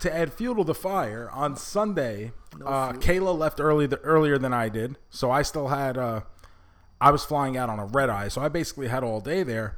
[0.00, 2.32] to add fuel to the fire on Sunday,
[2.64, 5.96] uh, Kayla left early the, earlier than I did, so I still had.
[5.96, 6.22] Uh,
[7.00, 9.76] I was flying out on a red eye, so I basically had all day there.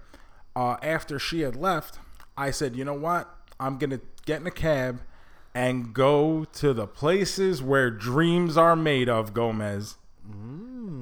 [0.56, 1.98] Uh, after she had left,
[2.36, 3.28] I said, "You know what?
[3.58, 5.02] I'm gonna get in a cab
[5.54, 9.96] and go to the places where dreams are made of, Gomez."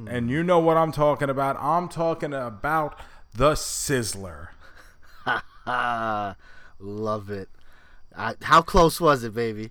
[0.09, 1.57] And you know what I'm talking about.
[1.61, 2.99] I'm talking about
[3.35, 4.49] the Sizzler.
[6.81, 7.49] Love it.
[8.17, 9.71] I, how close was it, baby?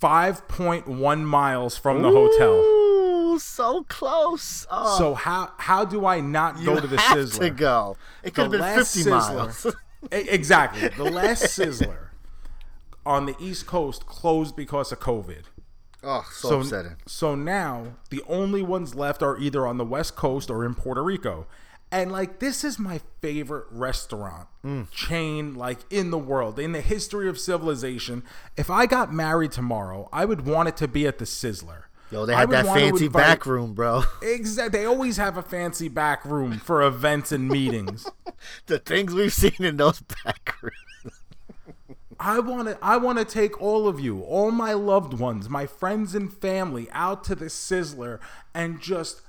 [0.00, 2.54] 5.1 miles from the hotel.
[2.54, 4.66] Ooh, so close.
[4.70, 7.38] Oh, So how how do I not go to the have Sizzler?
[7.40, 7.96] to go.
[8.22, 9.66] It could The have been 50 Sizzler- miles.
[10.10, 10.88] Exactly.
[10.96, 12.08] The last Sizzler
[13.06, 15.44] on the East Coast closed because of COVID.
[16.02, 16.96] Oh, so, So upsetting.
[17.06, 21.02] so now the only ones left are either on the West Coast or in Puerto
[21.02, 21.46] Rico.
[21.90, 24.90] And like this is my favorite restaurant Mm.
[24.90, 28.22] chain like in the world in the history of civilization.
[28.56, 31.82] If I got married tomorrow, I would want it to be at the Sizzler.
[32.10, 34.04] Yo, they had that fancy invite- back room, bro.
[34.22, 34.78] Exactly.
[34.80, 38.06] They always have a fancy back room for events and meetings.
[38.66, 40.76] the things we've seen in those back rooms.
[42.22, 45.66] I want to I want to take all of you, all my loved ones, my
[45.66, 48.20] friends and family out to the Sizzler
[48.54, 49.22] and just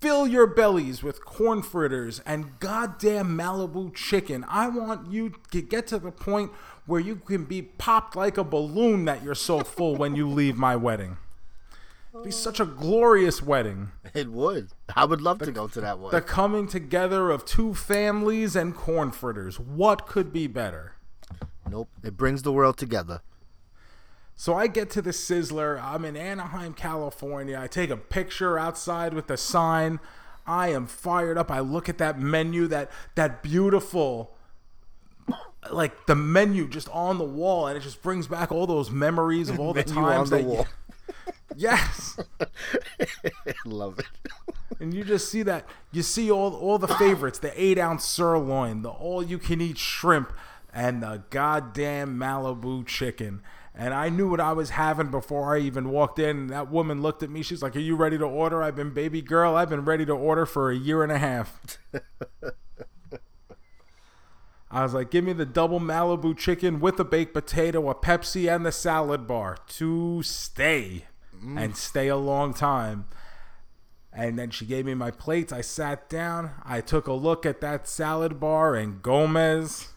[0.00, 4.42] fill your bellies with corn fritters and goddamn Malibu chicken.
[4.48, 6.50] I want you to get to the point
[6.86, 10.56] where you can be popped like a balloon that you're so full when you leave
[10.56, 11.18] my wedding.
[12.14, 12.66] It'd be such a oh.
[12.66, 13.90] glorious wedding.
[14.14, 14.68] It would.
[14.96, 16.10] I would love to go to that one.
[16.10, 19.60] The coming together of two families and corn fritters.
[19.60, 20.93] What could be better?
[21.70, 21.88] Nope.
[22.02, 23.20] It brings the world together.
[24.36, 25.80] So I get to the Sizzler.
[25.82, 27.58] I'm in Anaheim, California.
[27.60, 30.00] I take a picture outside with the sign.
[30.46, 31.50] I am fired up.
[31.50, 34.34] I look at that menu, that that beautiful
[35.70, 39.48] like the menu just on the wall and it just brings back all those memories
[39.48, 40.66] of all the Menu on times the that wall.
[41.56, 42.18] Yes.
[43.64, 44.06] love it.
[44.80, 48.82] and you just see that you see all all the favorites the eight ounce sirloin
[48.82, 50.32] the all you can eat shrimp
[50.74, 53.40] and the goddamn malibu chicken
[53.74, 57.22] and i knew what i was having before i even walked in that woman looked
[57.22, 59.84] at me she's like are you ready to order i've been baby girl i've been
[59.84, 61.78] ready to order for a year and a half
[64.74, 68.52] I was like, give me the double Malibu chicken with a baked potato, a Pepsi,
[68.52, 71.56] and the salad bar to stay mm.
[71.56, 73.06] and stay a long time.
[74.12, 75.52] And then she gave me my plates.
[75.52, 76.50] I sat down.
[76.64, 79.93] I took a look at that salad bar, and Gomez.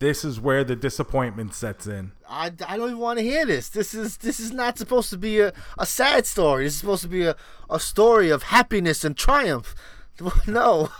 [0.00, 2.12] This is where the disappointment sets in.
[2.26, 3.68] I, I don't even want to hear this.
[3.68, 6.64] This is this is not supposed to be a, a sad story.
[6.64, 7.36] This is supposed to be a,
[7.68, 9.74] a story of happiness and triumph.
[10.46, 10.90] No.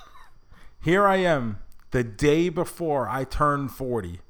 [0.82, 1.58] Here I am,
[1.90, 4.20] the day before I turn 40.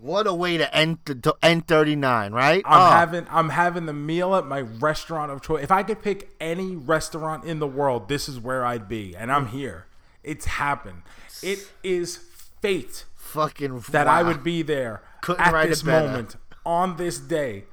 [0.00, 2.62] What a way to end to end 39, right?
[2.64, 5.62] I'm Oh, having I'm having the meal at my restaurant of choice.
[5.62, 9.30] If I could pick any restaurant in the world, this is where I'd be, and
[9.30, 9.50] I'm mm.
[9.50, 9.86] here.
[10.22, 11.02] It's happened.
[11.42, 12.18] It is
[12.62, 17.64] fate Fucking that I would be there Couldn't at write this moment on this day.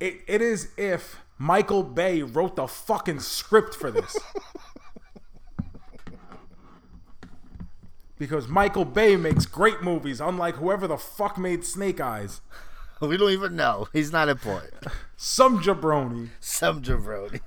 [0.00, 4.16] It, it is if Michael Bay wrote the fucking script for this.
[8.18, 12.40] because Michael Bay makes great movies, unlike whoever the fuck made Snake Eyes.
[13.00, 13.86] We don't even know.
[13.92, 14.74] He's not important.
[15.16, 16.30] Some jabroni.
[16.40, 17.40] Some jabroni.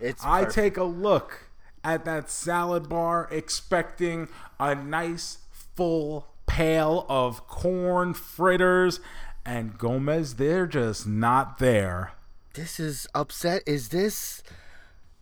[0.00, 0.54] it's I perfect.
[0.54, 1.50] take a look
[1.84, 5.38] at that salad bar expecting a nice
[5.76, 8.98] full pail of corn fritters
[9.44, 12.12] and Gomez they're just not there.
[12.54, 13.62] this is upset.
[13.66, 14.42] Is this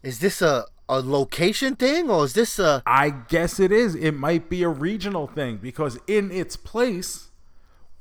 [0.03, 3.95] is this a a location thing or is this a I guess it is.
[3.95, 7.31] It might be a regional thing because in its place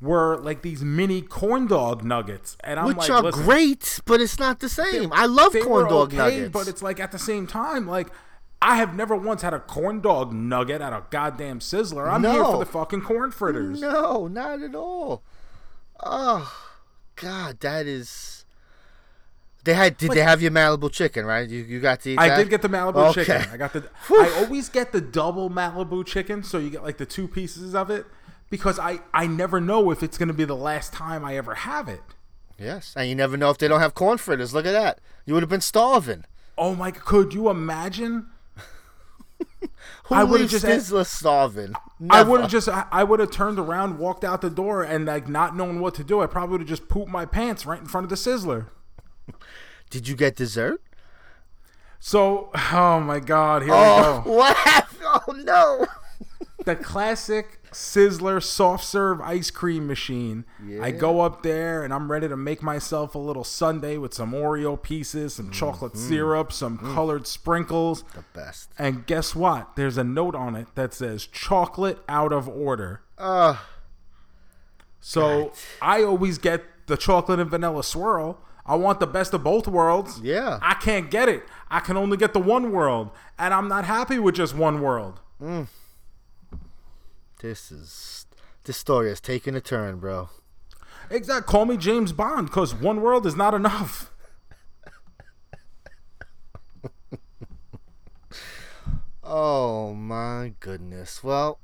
[0.01, 4.21] were like these mini corn dog nuggets and I'm which like are listen, great, but
[4.21, 5.11] it's not the same.
[5.13, 6.49] I love corn dog okay, nuggets.
[6.51, 8.07] but it's like at the same time like
[8.65, 12.09] I have never once had a corn dog nugget at a goddamn sizzler.
[12.11, 13.81] I'm here for the fucking corn fritters.
[13.81, 15.21] no, not at all.
[16.01, 16.51] Oh
[17.17, 18.45] God, that is.
[19.65, 19.97] They had.
[19.97, 21.25] Did they have your Malibu chicken?
[21.25, 21.47] Right?
[21.47, 22.37] You you got to eat I that?
[22.37, 23.23] did get the Malibu Okay.
[23.25, 23.49] chicken.
[23.51, 23.87] I got the.
[24.09, 27.89] I always get the double Malibu chicken, so you get like the two pieces of
[27.89, 28.05] it,
[28.49, 31.87] because I I never know if it's gonna be the last time I ever have
[31.87, 32.01] it.
[32.57, 34.53] Yes, and you never know if they don't have corn fritters.
[34.53, 34.99] Look at that.
[35.25, 36.25] You would have been starving.
[36.57, 36.91] Oh my!
[36.91, 38.27] Could you imagine?
[40.05, 41.73] Who I would've just- Sizzler starving?
[42.09, 45.05] I would have just I, I would have turned around, walked out the door, and
[45.05, 46.21] like not knowing what to do.
[46.21, 48.67] I probably would have just pooped my pants right in front of the sizzler.
[49.89, 50.81] Did you get dessert?
[51.99, 54.37] So, oh my God, here Oh, we go.
[54.37, 54.87] what?
[55.05, 55.85] Oh no!
[56.65, 60.45] the classic Sizzler soft serve ice cream machine.
[60.81, 64.31] I go up there and I'm ready to make myself a little sundae with some
[64.31, 68.03] Oreo pieces, some chocolate syrup, some colored sprinkles.
[68.15, 68.69] The best.
[68.77, 69.75] And guess what?
[69.75, 73.01] There's a note on it that says chocolate out of order.
[73.17, 73.57] Uh,
[75.01, 78.39] So I always get the chocolate and vanilla swirl.
[78.65, 80.21] I want the best of both worlds.
[80.21, 80.59] Yeah.
[80.61, 81.43] I can't get it.
[81.69, 83.09] I can only get the one world.
[83.37, 85.19] And I'm not happy with just one world.
[87.43, 88.25] This is
[88.63, 90.29] this story is taking a turn, bro.
[91.11, 91.45] Exact.
[91.45, 94.09] Call me James Bond because one world is not enough.
[99.23, 101.23] Oh my goodness.
[101.23, 101.59] Well,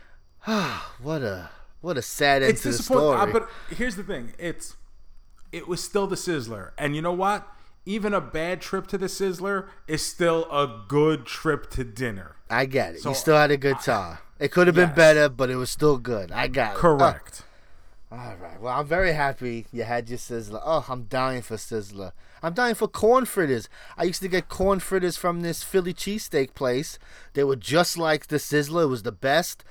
[0.46, 3.18] what a what a sad end It's to the disappointing.
[3.18, 3.30] story.
[3.30, 4.76] uh, but here's the thing: it's
[5.52, 7.46] it was still the Sizzler, and you know what?
[7.88, 12.36] Even a bad trip to the Sizzler is still a good trip to dinner.
[12.50, 13.00] I get it.
[13.00, 14.18] So, you still had a good time.
[14.38, 16.30] It could have been better, but it was still good.
[16.30, 16.78] I got it.
[16.78, 17.44] Correct.
[18.12, 18.60] Uh, all right.
[18.60, 20.60] Well, I'm very happy you had your Sizzler.
[20.62, 22.12] Oh, I'm dying for Sizzler.
[22.42, 23.70] I'm dying for corn fritters.
[23.96, 26.98] I used to get corn fritters from this Philly cheesesteak place.
[27.32, 28.82] They were just like the Sizzler.
[28.82, 29.64] It was the best.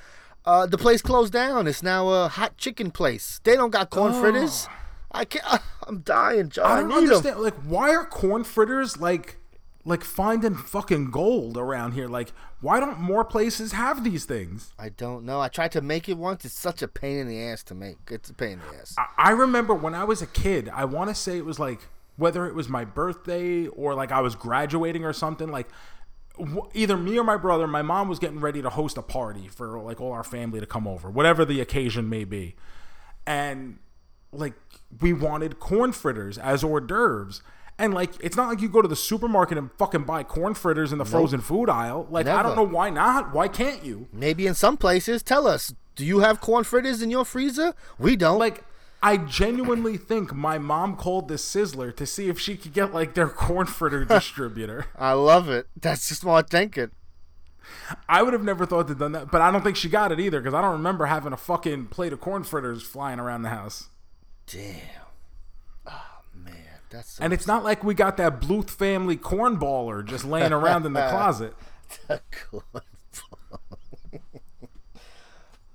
[0.44, 1.68] Uh, the place closed down.
[1.68, 3.40] It's now a hot chicken place.
[3.44, 4.68] They don't got corn fritters.
[5.12, 5.62] I can't.
[5.88, 6.66] I'm dying, John.
[6.66, 6.70] Oh.
[6.70, 6.98] I I, don't 'em.
[6.98, 7.40] understand.
[7.40, 9.38] Like, why are corn fritters like
[9.86, 12.08] like finding fucking gold around here?
[12.10, 14.74] Like, why don't more places have these things?
[14.78, 15.40] I don't know.
[15.40, 16.44] I tried to make it once.
[16.44, 17.98] It's such a pain in the ass to make.
[18.10, 18.96] It's a pain in the ass.
[18.98, 20.70] I, I remember when I was a kid.
[20.74, 21.80] I want to say it was like
[22.18, 25.50] whether it was my birthday or like I was graduating or something.
[25.50, 25.68] Like
[26.38, 29.48] w- either me or my brother, my mom was getting ready to host a party
[29.48, 32.56] for like all our family to come over, whatever the occasion may be,
[33.26, 33.78] and
[34.38, 34.54] like
[35.02, 37.42] we wanted corn fritters as hors d'oeuvres.
[37.80, 40.92] And like, it's not like you go to the supermarket and fucking buy corn fritters
[40.92, 42.08] in the frozen food aisle.
[42.10, 43.34] Like, I don't know why not.
[43.34, 44.08] Why can't you?
[44.12, 45.22] Maybe in some places.
[45.22, 45.74] Tell us.
[45.96, 47.74] Do you have corn fritters in your freezer?
[48.00, 48.40] We don't.
[48.40, 48.64] Like,
[49.04, 53.14] I genuinely think my mom called the Sizzler to see if she could get like
[53.14, 54.88] their corn fritter distributor.
[54.98, 55.68] I love it.
[55.80, 56.76] That's just what I think.
[56.76, 56.92] thinking.
[58.08, 60.20] I would have never thought to done that, but I don't think she got it
[60.20, 63.50] either because I don't remember having a fucking plate of corn fritters flying around the
[63.50, 63.90] house.
[64.52, 64.76] Damn.
[65.86, 66.54] Oh man,
[66.90, 70.54] that's so And it's not like we got that Bluth family corn baller just laying
[70.54, 71.54] around in the closet.
[72.50, 72.84] corn.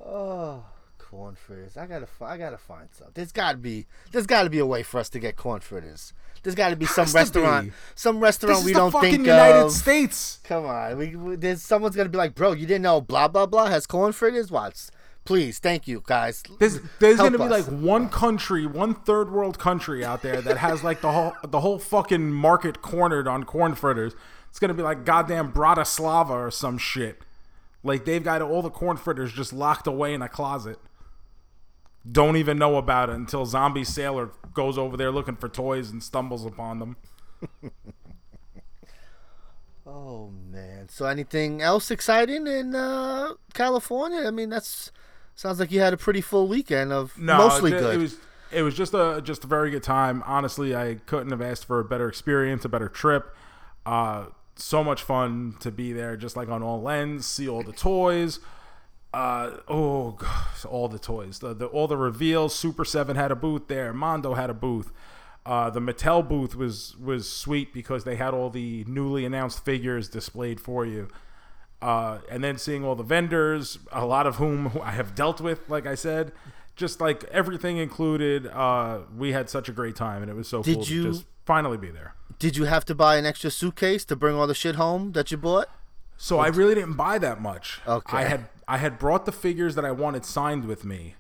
[0.05, 0.65] oh,
[0.99, 1.77] corn fritters.
[1.77, 3.09] I gotta, I gotta find some.
[3.15, 6.13] There's gotta be, there's gotta be a way for us to get corn fritters.
[6.43, 7.73] There's gotta be some to restaurant, be.
[7.95, 9.73] some restaurant we the don't fucking think United of.
[9.73, 10.41] States.
[10.45, 13.47] Come on, we, we, there's someone's gonna be like, bro, you didn't know blah blah
[13.47, 14.51] blah has corn fritters.
[14.51, 14.91] What?
[15.25, 16.43] Please, thank you guys.
[16.59, 17.69] There's there's Help gonna be us.
[17.69, 21.61] like one country, one third world country out there that has like the whole the
[21.61, 24.15] whole fucking market cornered on corn fritters.
[24.51, 27.23] It's gonna be like goddamn Bratislava or some shit.
[27.85, 30.79] Like they've got all the corn fritters just locked away in a closet.
[32.11, 36.03] Don't even know about it until Zombie Sailor goes over there looking for toys and
[36.03, 36.97] stumbles upon them.
[39.85, 40.89] Oh man, man.
[40.89, 44.27] So anything else exciting in uh, California?
[44.27, 44.91] I mean, that's
[45.35, 47.95] sounds like you had a pretty full weekend of No, mostly it, good.
[47.95, 48.17] It was
[48.53, 50.23] it was just a just a very good time.
[50.27, 53.35] Honestly, I couldn't have asked for a better experience, a better trip.
[53.85, 57.73] Uh, so much fun to be there, just like on all ends, see all the
[57.73, 58.39] toys.
[59.15, 62.55] Uh, oh, gosh, all the toys, the, the all the reveals.
[62.61, 63.93] Super7 had a booth there.
[63.93, 64.91] Mondo had a booth.
[65.45, 70.09] Uh, the Mattel booth was was sweet because they had all the newly announced figures
[70.09, 71.09] displayed for you.
[71.83, 75.69] Uh, and then seeing all the vendors, a lot of whom I have dealt with,
[75.69, 76.33] like I said,
[76.77, 80.63] just like everything included, uh, we had such a great time, and it was so
[80.63, 82.15] Did cool you- to just finally be there.
[82.39, 85.31] Did you have to buy an extra suitcase to bring all the shit home that
[85.31, 85.69] you bought?
[86.17, 87.81] So I really didn't buy that much.
[87.87, 88.17] Okay.
[88.17, 91.15] I had I had brought the figures that I wanted signed with me,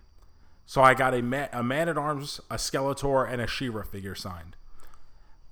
[0.66, 4.14] so I got a ma- a man at arms, a Skeletor, and a She-Ra figure
[4.14, 4.56] signed.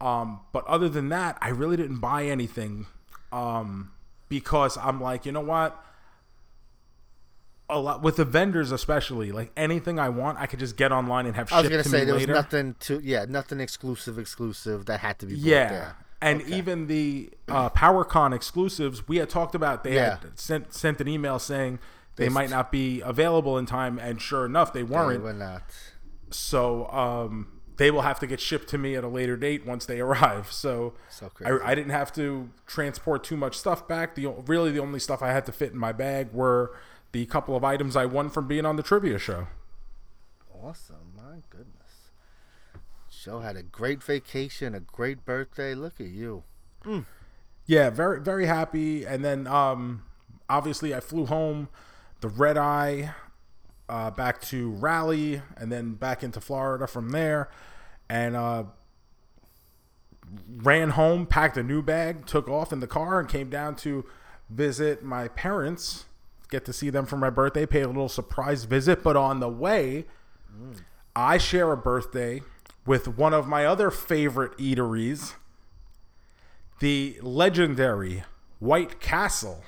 [0.01, 2.87] Um, but other than that, I really didn't buy anything,
[3.33, 3.93] um,
[4.31, 5.79] because I'm like, you know what?
[7.69, 11.27] A lot with the vendors, especially like anything I want, I could just get online
[11.27, 14.87] and have I was gonna to say there was nothing to yeah, nothing exclusive exclusive
[14.87, 15.69] that had to be Yeah.
[15.69, 15.97] there.
[16.23, 19.85] And even the uh, PowerCon exclusives, we had talked about.
[19.85, 20.19] They Yeah.
[20.21, 21.79] had sent sent an email saying
[22.17, 25.21] they might not be available in time, and sure enough, they They weren't.
[25.21, 25.63] They were not.
[26.31, 29.87] So um, they will have to get shipped to me at a later date once
[29.87, 30.53] they arrive.
[30.53, 31.51] So, So crazy.
[31.65, 34.15] I, I didn't have to transport too much stuff back.
[34.15, 36.77] The o- really the only stuff I had to fit in my bag were
[37.13, 39.47] the couple of items I won from being on the trivia show.
[40.63, 42.11] Awesome, my goodness.
[43.11, 45.75] Joe had a great vacation, a great birthday.
[45.75, 46.43] Look at you.
[47.67, 49.07] Yeah, very very happy.
[49.07, 50.03] And then um
[50.51, 51.69] obviously I flew home
[52.21, 53.15] the red eye
[53.91, 57.51] uh back to Raleigh and then back into Florida from there.
[58.09, 58.65] And uh
[60.49, 64.05] ran home, packed a new bag, took off in the car and came down to
[64.49, 66.07] visit my parents,
[66.51, 69.49] get to see them for my birthday, pay a little surprise visit, but on the
[69.49, 70.07] way
[71.17, 72.43] I share a birthday
[72.87, 75.35] with one of my other favorite eateries
[76.81, 78.25] the legendary
[78.59, 79.65] White Castle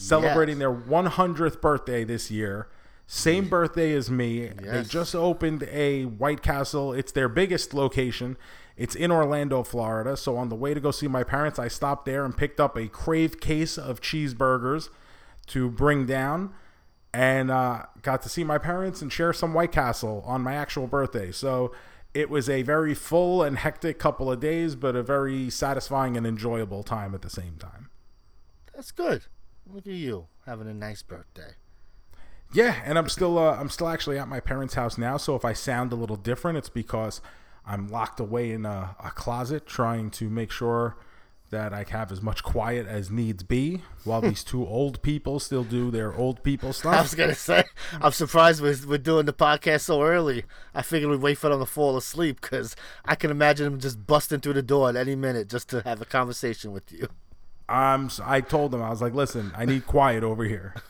[0.00, 0.60] celebrating Yes.
[0.60, 2.68] their 100th birthday this year.
[3.06, 4.46] Same birthday as me.
[4.48, 6.92] They just opened a White Castle.
[6.92, 8.36] It's their biggest location.
[8.76, 10.16] It's in Orlando, Florida.
[10.16, 12.76] So on the way to go see my parents, I stopped there and picked up
[12.76, 14.88] a crave case of cheeseburgers
[15.48, 16.54] to bring down
[17.12, 20.86] and uh, got to see my parents and share some White Castle on my actual
[20.86, 21.32] birthday.
[21.32, 21.72] So
[22.14, 26.24] it was a very full and hectic couple of days, but a very satisfying and
[26.26, 27.90] enjoyable time at the same time.
[28.72, 29.24] That's good.
[29.72, 31.54] Look at you having a nice birthday.
[32.52, 35.16] Yeah, and I'm still uh, I'm still actually at my parents' house now.
[35.16, 37.20] So if I sound a little different, it's because
[37.64, 40.96] I'm locked away in a, a closet trying to make sure
[41.50, 45.64] that I have as much quiet as needs be, while these two old people still
[45.64, 46.94] do their old people stuff.
[46.94, 47.64] I was gonna say,
[48.00, 50.44] I'm surprised we're, we're doing the podcast so early.
[50.74, 54.06] I figured we'd wait for them to fall asleep because I can imagine them just
[54.06, 57.08] busting through the door at any minute just to have a conversation with you.
[57.70, 60.74] So I told them I was like, listen, I need quiet over here.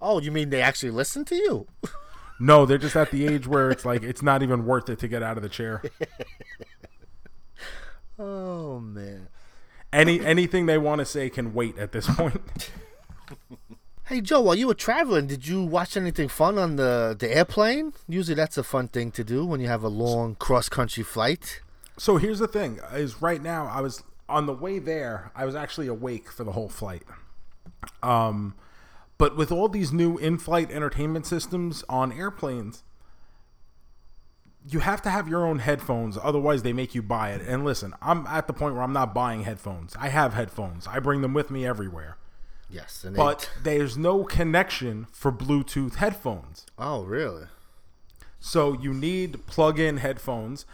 [0.00, 1.66] Oh, you mean they actually listen to you?
[2.40, 5.08] No, they're just at the age where it's like it's not even worth it to
[5.08, 5.82] get out of the chair.
[8.18, 9.28] Oh man.
[9.92, 12.70] Any anything they want to say can wait at this point.
[14.04, 17.92] Hey Joe, while you were traveling, did you watch anything fun on the the airplane?
[18.08, 21.60] Usually that's a fun thing to do when you have a long cross country flight.
[21.98, 25.30] So here's the thing: is right now I was on the way there.
[25.34, 27.02] I was actually awake for the whole flight.
[28.02, 28.54] Um,
[29.18, 32.82] but with all these new in-flight entertainment systems on airplanes,
[34.68, 36.18] you have to have your own headphones.
[36.20, 37.40] Otherwise, they make you buy it.
[37.46, 39.94] And listen, I'm at the point where I'm not buying headphones.
[39.98, 40.86] I have headphones.
[40.86, 42.16] I bring them with me everywhere.
[42.68, 46.66] Yes, and But there's no connection for Bluetooth headphones.
[46.78, 47.44] oh really?
[48.40, 50.66] So you need plug-in headphones,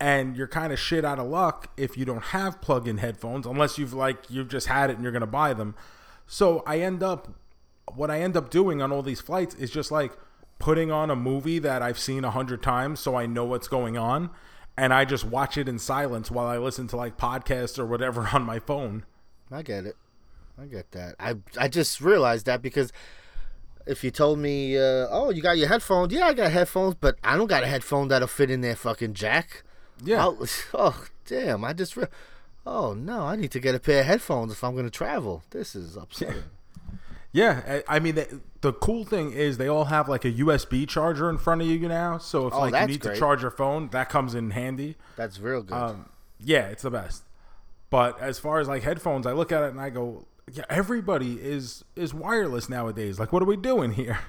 [0.00, 3.78] and you're kind of shit out of luck if you don't have plug-in headphones, unless
[3.78, 5.74] you've like you've just had it and you're gonna buy them.
[6.26, 7.28] So I end up,
[7.94, 10.12] what I end up doing on all these flights is just like
[10.58, 13.98] putting on a movie that I've seen a hundred times, so I know what's going
[13.98, 14.30] on,
[14.76, 18.28] and I just watch it in silence while I listen to like podcasts or whatever
[18.32, 19.04] on my phone.
[19.52, 19.96] I get it.
[20.58, 21.16] I get that.
[21.20, 22.92] I I just realized that because
[23.86, 27.18] if you told me, uh, oh, you got your headphones, yeah, I got headphones, but
[27.24, 29.64] I don't got a headphone that'll fit in their fucking jack.
[30.04, 30.22] Yeah.
[30.22, 30.38] I'll-
[30.74, 31.64] oh, damn!
[31.64, 32.06] I just, re-
[32.66, 35.42] oh no, I need to get a pair of headphones if I'm gonna travel.
[35.50, 36.42] This is upsetting.
[37.32, 40.88] Yeah, I I mean the, the cool thing is they all have like a USB
[40.88, 42.18] charger in front of you now.
[42.18, 43.14] So if Oh, like you need great.
[43.14, 44.96] to charge your phone, that comes in handy.
[45.14, 45.74] That's real good.
[45.76, 46.08] Um,
[46.40, 47.22] yeah, it's the best.
[47.88, 51.34] But as far as like headphones, I look at it and I go, yeah, everybody
[51.40, 53.20] is is wireless nowadays.
[53.20, 54.18] Like, what are we doing here?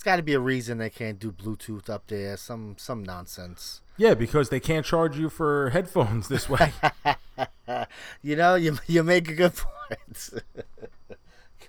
[0.00, 2.34] It's got to be a reason they can't do Bluetooth up there.
[2.38, 3.82] Some some nonsense.
[3.98, 6.72] Yeah, because they can't charge you for headphones this way.
[8.22, 10.30] You know, you you make a good point.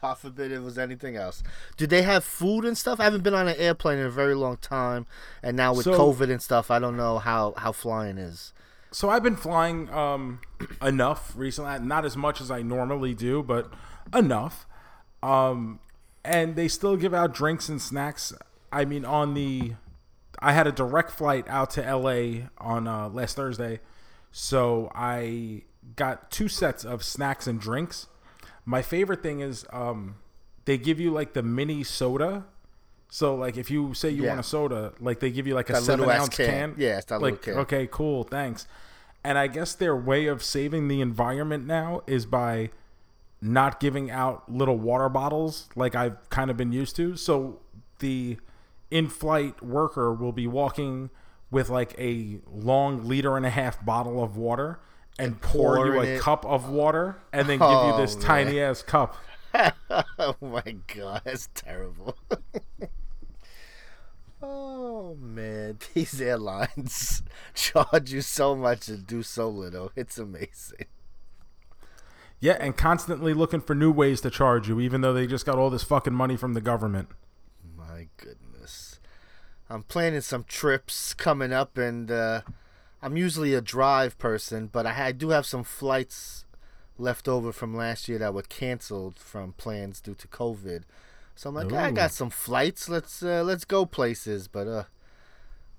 [0.02, 1.44] God forbid it was anything else.
[1.76, 3.02] Do they have food and stuff?
[3.02, 5.06] I haven't been on an airplane in a very long time,
[5.44, 8.54] and now with So- COVID and stuff, I don't know how how flying is.
[8.92, 10.40] so I've been flying um,
[10.82, 13.70] enough recently, not as much as I normally do, but
[14.16, 14.66] enough.
[15.22, 15.80] Um,
[16.24, 18.34] and they still give out drinks and snacks.
[18.72, 19.74] I mean, on the,
[20.40, 23.80] I had a direct flight out to LA on uh, last Thursday,
[24.32, 25.64] so I
[25.96, 28.08] got two sets of snacks and drinks.
[28.66, 30.16] My favorite thing is um,
[30.66, 32.46] they give you like the mini soda.
[33.10, 34.30] So like if you say you Yeah.
[34.30, 36.46] want a soda, like they give you like a That seven little ounce can.
[36.46, 36.76] can.
[36.78, 37.58] Yeah, it's that little like can.
[37.58, 38.68] okay, cool, thanks.
[39.24, 42.70] And I guess their way of saving the environment now is by
[43.42, 47.16] not giving out little water bottles like I've kind of been used to.
[47.16, 47.60] So
[48.00, 48.38] the
[48.92, 51.10] in-flight worker will be walking
[51.50, 54.80] with like a long liter and a half bottle of water
[55.20, 56.22] and, pour you a it.
[56.22, 58.18] cup of water and then give you Oh, this man.
[58.18, 59.16] tiny ass cup.
[60.20, 62.16] oh my god, that's terrible.
[64.42, 67.24] oh man, these airlines
[67.54, 69.92] charge you so much and do so little.
[69.96, 70.86] It's amazing.
[72.42, 75.60] Yeah, and constantly looking for new ways to charge you, even though they just got
[75.60, 77.10] all this fucking money from the government.
[77.78, 79.00] My goodness.
[79.70, 82.42] I'm planning some trips coming up, and uh,
[83.00, 86.46] I'm usually a drive person, but I, I do have some flights
[86.98, 90.82] left over from last year that were canceled from plans due to COVID.
[91.36, 92.90] So I'm like, I got some flights.
[92.90, 94.84] Let's uh, let's go places, but uh,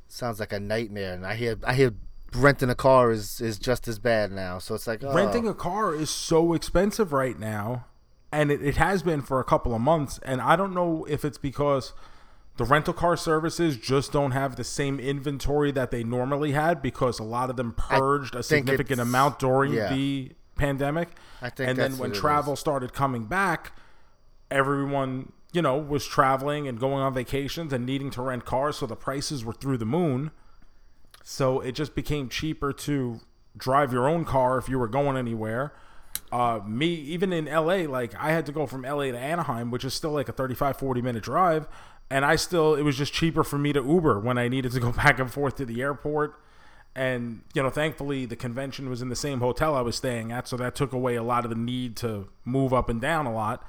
[0.08, 1.14] sounds like a nightmare.
[1.14, 1.94] And I hear I hear
[2.34, 4.58] renting a car is is just as bad now.
[4.58, 7.86] So it's like oh, Renting a car is so expensive right now,
[8.30, 10.18] and it, it has been for a couple of months.
[10.24, 11.92] And I don't know if it's because
[12.56, 17.18] the rental car services just don't have the same inventory that they normally had because
[17.18, 19.92] a lot of them purged a significant amount during yeah.
[19.92, 21.08] the pandemic.
[21.40, 22.60] I think and then when travel is.
[22.60, 23.72] started coming back,
[24.50, 28.86] everyone, you know, was traveling and going on vacations and needing to rent cars, so
[28.86, 30.30] the prices were through the moon.
[31.22, 33.20] So it just became cheaper to
[33.56, 35.72] drive your own car if you were going anywhere.
[36.30, 39.84] Uh, me, even in LA, like I had to go from LA to Anaheim, which
[39.84, 41.68] is still like a 35, 40 minute drive.
[42.10, 44.80] And I still, it was just cheaper for me to Uber when I needed to
[44.80, 46.38] go back and forth to the airport.
[46.94, 50.46] And, you know, thankfully the convention was in the same hotel I was staying at.
[50.46, 53.32] So that took away a lot of the need to move up and down a
[53.32, 53.66] lot.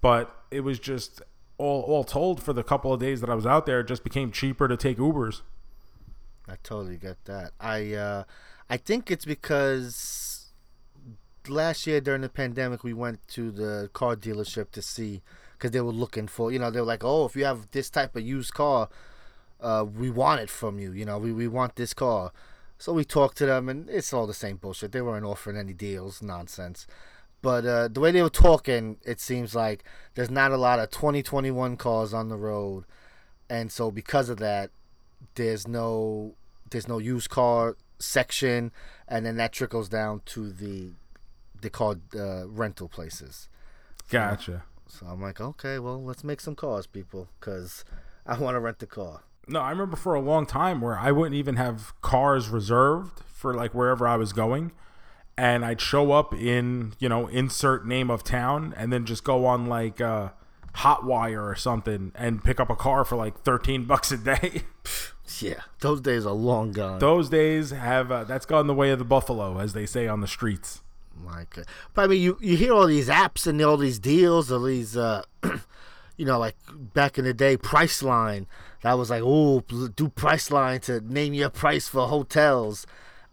[0.00, 1.20] But it was just
[1.58, 4.04] all, all told for the couple of days that I was out there, it just
[4.04, 5.42] became cheaper to take Ubers.
[6.48, 7.52] I totally get that.
[7.60, 8.24] I uh,
[8.70, 10.52] I think it's because
[11.48, 15.22] last year during the pandemic we went to the car dealership to see
[15.52, 17.90] because they were looking for you know they were like oh if you have this
[17.90, 18.88] type of used car,
[19.60, 20.92] uh, we want it from you.
[20.92, 22.32] You know we we want this car.
[22.78, 24.92] So we talked to them and it's all the same bullshit.
[24.92, 26.86] They weren't offering any deals, nonsense.
[27.40, 29.84] But uh, the way they were talking, it seems like
[30.14, 32.84] there's not a lot of 2021 cars on the road,
[33.48, 34.70] and so because of that,
[35.36, 36.34] there's no
[36.70, 38.72] there's no used car section,
[39.08, 40.90] and then that trickles down to the
[41.60, 43.48] they called uh, rental places.
[44.10, 44.64] Gotcha.
[44.88, 47.84] So I'm like, okay, well, let's make some cars, people, because
[48.24, 49.22] I want to rent the car.
[49.48, 53.54] No, I remember for a long time where I wouldn't even have cars reserved for
[53.54, 54.72] like wherever I was going.
[55.38, 59.44] And I'd show up in, you know, insert name of town and then just go
[59.44, 60.30] on like uh,
[60.76, 64.62] Hotwire or something and pick up a car for like 13 bucks a day.
[65.40, 66.98] Yeah, those days are long gone.
[66.98, 70.20] Those days have, uh, that's gone the way of the buffalo, as they say on
[70.20, 70.82] the streets.
[71.22, 71.66] My God.
[71.94, 74.96] But I mean, you, you hear all these apps and all these deals, all these,
[74.96, 75.22] uh,
[76.16, 78.46] you know, like back in the day, Priceline.
[78.82, 82.86] That was like, oh, do Priceline to name your price for hotels.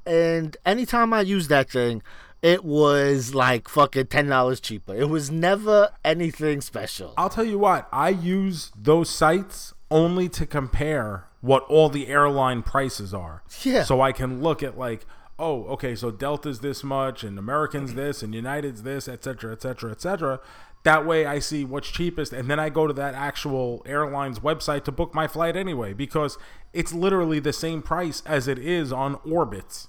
[0.05, 2.01] And anytime I used that thing,
[2.41, 4.93] it was like fucking ten dollars cheaper.
[4.95, 7.13] It was never anything special.
[7.17, 12.63] I'll tell you what, I use those sites only to compare what all the airline
[12.63, 13.43] prices are.
[13.63, 13.83] Yeah.
[13.83, 15.05] So I can look at like,
[15.37, 19.61] oh, okay, so Delta's this much and American's this and United's this, et cetera, et
[19.61, 20.39] cetera, et cetera.
[20.83, 24.85] That way I see what's cheapest and then I go to that actual airline's website
[24.85, 26.37] to book my flight anyway because
[26.71, 29.87] it's literally the same price as it is on Orbitz.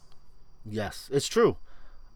[0.69, 1.59] Yes, it's true.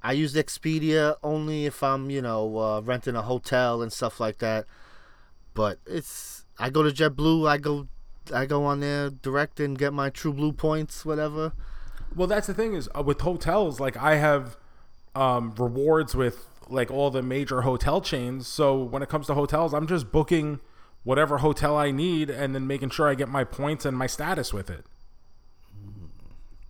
[0.03, 4.39] I use Expedia only if I'm, you know, uh, renting a hotel and stuff like
[4.39, 4.67] that.
[5.55, 7.87] But it's I go to JetBlue, I go
[8.33, 11.53] I go on there direct and get my True Blue points, whatever.
[12.15, 14.57] Well, that's the thing is uh, with hotels, like I have
[15.15, 18.47] um, rewards with like all the major hotel chains.
[18.47, 20.61] So when it comes to hotels, I'm just booking
[21.05, 24.53] whatever hotel I need and then making sure I get my points and my status
[24.53, 24.85] with it.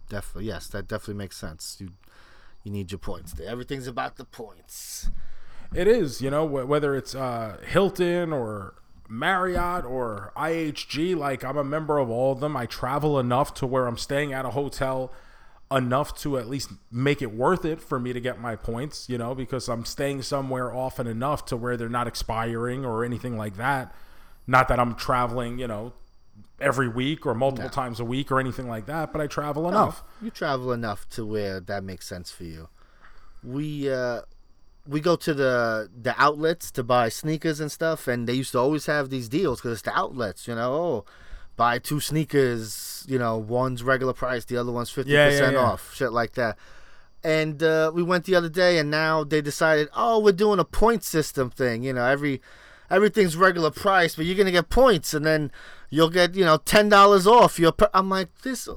[0.09, 1.77] Definitely, yes, that definitely makes sense.
[1.81, 1.91] You
[2.65, 3.35] you need your points.
[3.41, 5.11] Everything's about the points.
[5.75, 8.75] It is, you know, wh- whether it's uh, Hilton or
[9.09, 12.57] Marriott or IHG, like I'm a member of all of them.
[12.57, 15.13] I travel enough to where I'm staying at a hotel
[15.71, 19.19] enough to at least make it worth it for me to get my points, you
[19.19, 23.57] know, because I'm staying somewhere often enough to where they're not expiring or anything like
[23.57, 23.95] that.
[24.47, 25.93] Not that I'm traveling, you know,
[26.61, 30.03] every week or multiple times a week or anything like that, but I travel enough.
[30.23, 32.69] You travel enough to where that makes sense for you.
[33.45, 34.23] We uh
[34.89, 38.59] we go to the the outlets to buy sneakers and stuff, and they used to
[38.59, 40.73] always have these deals because it's the outlets, you know.
[40.73, 41.05] Oh,
[41.57, 45.53] buy two sneakers, you know, one's regular price, the other one's fifty Yeah, yeah, percent
[45.55, 45.63] yeah.
[45.63, 46.57] off, shit like that.
[47.23, 50.65] And uh, we went the other day, and now they decided, oh, we're doing a
[50.65, 51.83] point system thing.
[51.83, 52.41] You know, every
[52.91, 55.51] everything's regular price, but you're gonna get points, and then
[55.91, 57.73] you'll get you know ten dollars off your.
[57.73, 57.91] Per-.
[57.93, 58.69] I'm like, this.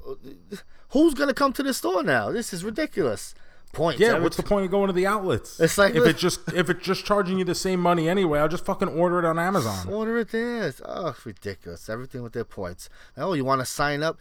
[0.90, 2.32] Who's gonna come to the store now?
[2.32, 3.34] This is ridiculous.
[3.74, 4.00] Points.
[4.02, 5.60] Yeah, every- what's the point of going to the outlets?
[5.60, 8.48] It's like- if it just if it's just charging you the same money anyway, I'll
[8.50, 9.88] just fucking order it on Amazon.
[9.90, 10.58] Order it there.
[10.68, 11.90] It's- Oh, it's ridiculous.
[11.90, 12.90] Everything with their points.
[13.18, 14.18] Oh, you want to sign up?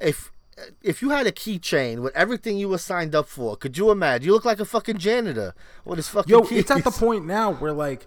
[0.00, 0.30] If
[0.82, 4.26] if you had a keychain with everything you were signed up for, could you imagine?
[4.26, 6.58] You look like a fucking janitor with his fucking Yo, keys.
[6.60, 8.06] it's at the point now where like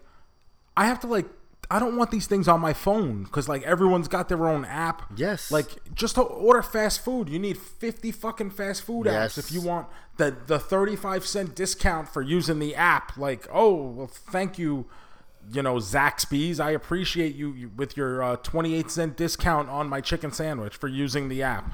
[0.77, 1.25] I have to like
[1.69, 5.03] I don't want these things on my phone because like everyone's got their own app.
[5.15, 5.51] Yes.
[5.51, 9.33] Like just to order fast food, you need fifty fucking fast food Yes.
[9.33, 9.87] apps if you want
[10.17, 13.17] the the thirty five cent discount for using the app.
[13.17, 14.85] Like, oh well, thank you.
[15.51, 16.59] You know, Zaxby's.
[16.59, 20.75] I appreciate you, you with your uh, twenty eight cent discount on my chicken sandwich
[20.75, 21.71] for using the app.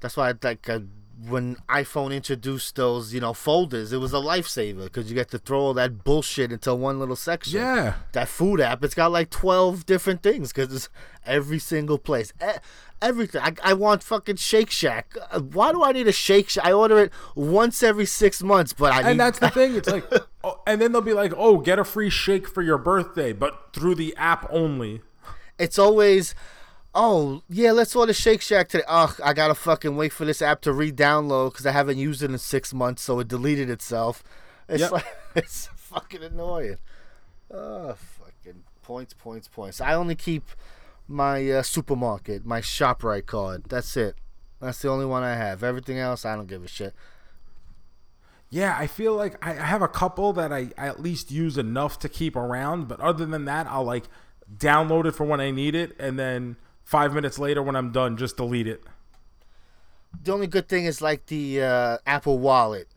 [0.00, 0.80] That's why, like, uh,
[1.28, 5.38] when iPhone introduced those, you know, folders, it was a lifesaver because you get to
[5.38, 7.60] throw all that bullshit into one little section.
[7.60, 7.94] Yeah.
[8.12, 10.88] That food app, it's got like twelve different things because it's
[11.24, 12.32] every single place,
[13.00, 13.40] everything.
[13.40, 15.14] I, I want fucking Shake Shack.
[15.30, 16.66] Uh, Why do I need a Shake Shack?
[16.66, 19.10] I order it once every six months, but I need.
[19.12, 19.74] And that's the thing.
[19.74, 20.04] It's like,
[20.44, 23.72] oh, and then they'll be like, "Oh, get a free shake for your birthday, but
[23.72, 25.02] through the app only."
[25.58, 26.34] it's always,
[26.96, 28.84] oh yeah, let's order Shake Shack today.
[28.88, 32.30] Ugh, I gotta fucking wait for this app to re-download because I haven't used it
[32.30, 34.24] in six months, so it deleted itself.
[34.68, 34.90] It's Yep.
[34.92, 36.78] like it's fucking annoying.
[37.52, 39.80] Oh, fucking points, points, points.
[39.80, 40.44] I only keep
[41.06, 43.64] my uh, supermarket, my Shoprite card.
[43.68, 44.16] That's it.
[44.60, 45.62] That's the only one I have.
[45.62, 46.94] Everything else, I don't give a shit.
[48.48, 51.98] Yeah, I feel like I have a couple that I, I at least use enough
[52.00, 54.04] to keep around, but other than that, I'll like
[54.56, 56.56] download it for when I need it, and then
[56.86, 58.82] five minutes later when I'm done, just delete it.
[60.22, 62.88] The only good thing is like the uh, Apple Wallet,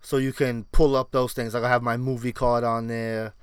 [0.00, 1.52] so you can pull up those things.
[1.54, 3.34] Like I have my movie card on there.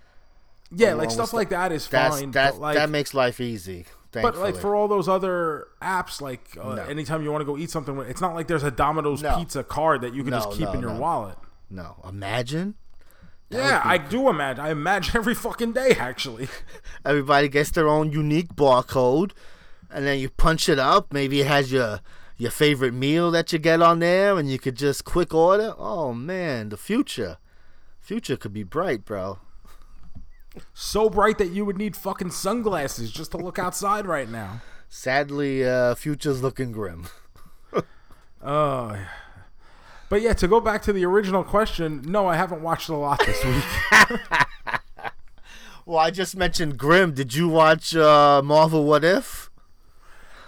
[0.74, 2.32] Yeah, like stuff like that is That's fine.
[2.32, 3.86] that but like, that makes life easy.
[4.12, 6.84] but like for all those other apps, like uh, No.
[6.84, 9.38] anytime you want to go eat something, it's not like there's a Domino's No.
[9.38, 11.00] pizza card that you can just keep no, in your no.
[11.00, 11.38] wallet.
[11.70, 12.76] no, imagine
[13.50, 14.64] Yeah, I do imagine.
[14.66, 16.50] I imagine every fucking day, actually.
[17.06, 19.32] everybody gets their own unique barcode,
[19.92, 21.12] and then you punch it up.
[21.14, 22.02] Maybe it has your
[22.38, 25.74] your favorite meal that you get on there, and you could just quick order.
[25.78, 27.38] Oh man, the future,
[28.00, 29.40] future could be bright, bro.
[30.74, 34.62] so bright that you would need fucking sunglasses just to look outside right now.
[34.90, 37.08] Sadly, uh, future's looking grim.
[38.40, 39.08] Oh, yeah.
[40.10, 40.32] but yeah.
[40.34, 43.64] To go back to the original question, no, I haven't watched a lot this week.
[45.88, 47.14] Well, I just mentioned grim.
[47.14, 49.47] Did you watch uh, Marvel What If?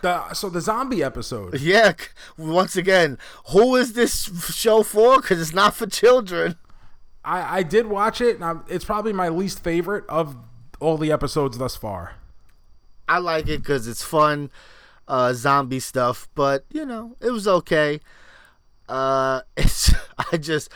[0.02, 1.60] The, so the zombie episode.
[1.60, 1.94] Yeah.
[2.38, 3.18] Once again,
[3.52, 5.22] who is this show for?
[5.22, 6.58] Because it's not for children.
[7.24, 10.38] I, I did watch it, and I'm, it's probably my least favorite of
[10.80, 12.16] all the episodes thus far.
[13.08, 14.52] I like it because it's fun,
[15.08, 16.30] uh, zombie stuff.
[16.36, 18.00] But you know, it was okay.
[18.88, 19.94] Uh, it's
[20.32, 20.72] I just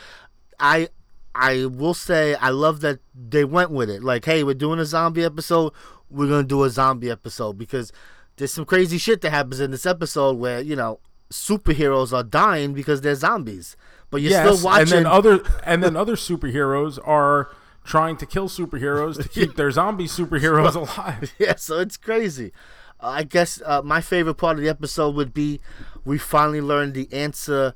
[0.58, 0.88] I
[1.34, 4.02] I will say I love that they went with it.
[4.02, 5.72] Like, hey, we're doing a zombie episode.
[6.10, 7.92] We're gonna do a zombie episode because
[8.36, 12.72] there's some crazy shit that happens in this episode where you know superheroes are dying
[12.74, 13.76] because they're zombies.
[14.10, 14.82] But you're Yes, still watching.
[14.82, 17.50] and then other and then other superheroes are
[17.84, 21.32] trying to kill superheroes to keep their zombie superheroes alive.
[21.38, 22.52] yeah, so it's crazy.
[23.00, 25.60] Uh, I guess uh, my favorite part of the episode would be
[26.04, 27.74] we finally learned the answer.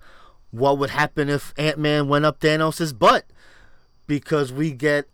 [0.50, 3.26] What would happen if Ant Man went up Thanos' butt?
[4.06, 5.06] Because we get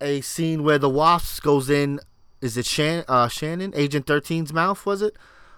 [0.00, 2.00] a scene where the Wasp goes in.
[2.40, 4.84] Is it Shan- uh, Shannon, Agent 13's mouth?
[4.86, 5.14] Was it?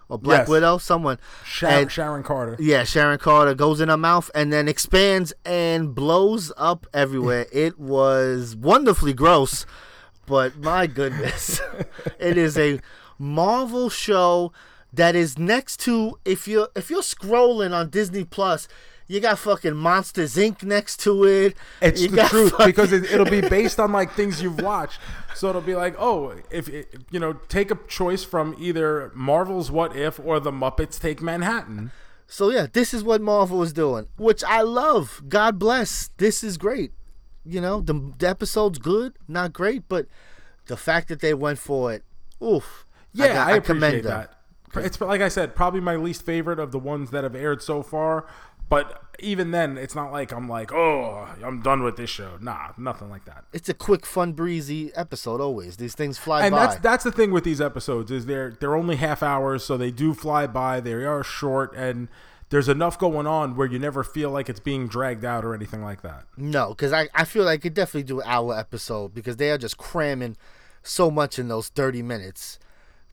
[0.09, 0.49] or Black Yes.
[0.49, 1.19] Widow, someone.
[1.45, 2.57] Sharon, and- Sharon Carter.
[2.59, 7.47] yeah, Sharon Carter goes in her mouth and then expands and blows up everywhere.
[7.53, 9.67] it was wonderfully gross,
[10.27, 11.61] but my goodness,
[12.19, 12.81] it is a
[13.21, 14.53] Marvel show
[14.93, 18.67] that is next to if you if you're scrolling on Disney Plus.
[19.07, 20.63] You got fucking Monsters Inc.
[20.63, 21.57] next to it.
[21.83, 25.01] It's you the truth fucking- because it, it'll be based on like things you've watched.
[25.35, 29.71] So it'll be like, oh, if it, you know, take a choice from either Marvel's
[29.71, 31.93] What If or the Muppets Take Manhattan.
[32.27, 35.23] So yeah, this is what Marvel is doing, which I love.
[35.29, 36.11] God bless.
[36.19, 36.93] This is great.
[37.45, 40.07] You know, the, the episode's good, not great, but
[40.67, 42.05] the fact that they went for it,
[42.43, 42.87] oof.
[43.13, 44.29] Yeah, got- I, commend appreciate them.
[44.73, 44.85] that.
[44.85, 47.83] It's like I said, probably my least favorite of the ones that have aired so
[47.83, 48.27] far.
[48.69, 52.39] But even then, it's not like I'm like, oh, I'm done with this show.
[52.41, 53.45] Nah, nothing like that.
[53.53, 55.41] It's a quick, fun, breezy episode.
[55.41, 56.67] Always these things fly and by.
[56.67, 59.91] that's that's the thing with these episodes is they're they're only half hours, so they
[59.91, 60.81] do fly by.
[60.81, 62.09] They are short, and
[62.51, 65.83] there's enough going on where you never feel like it's being dragged out or anything
[65.83, 66.25] like that.
[66.37, 69.59] no, because I I feel like it definitely do an hour episode because they are
[69.59, 70.37] just cramming
[70.83, 72.59] so much in those thirty minutes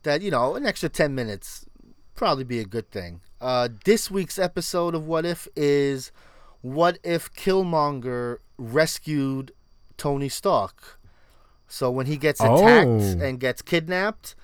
[0.03, 1.65] that you know an extra ten minutes
[2.17, 3.21] probably be a good thing.
[3.39, 6.11] Uh, this week's episode of What If is
[6.61, 9.51] what if Killmonger rescued
[9.95, 10.99] Tony Stark?
[11.69, 13.19] So when he gets attacked Oh.
[13.21, 14.35] and gets kidnapped,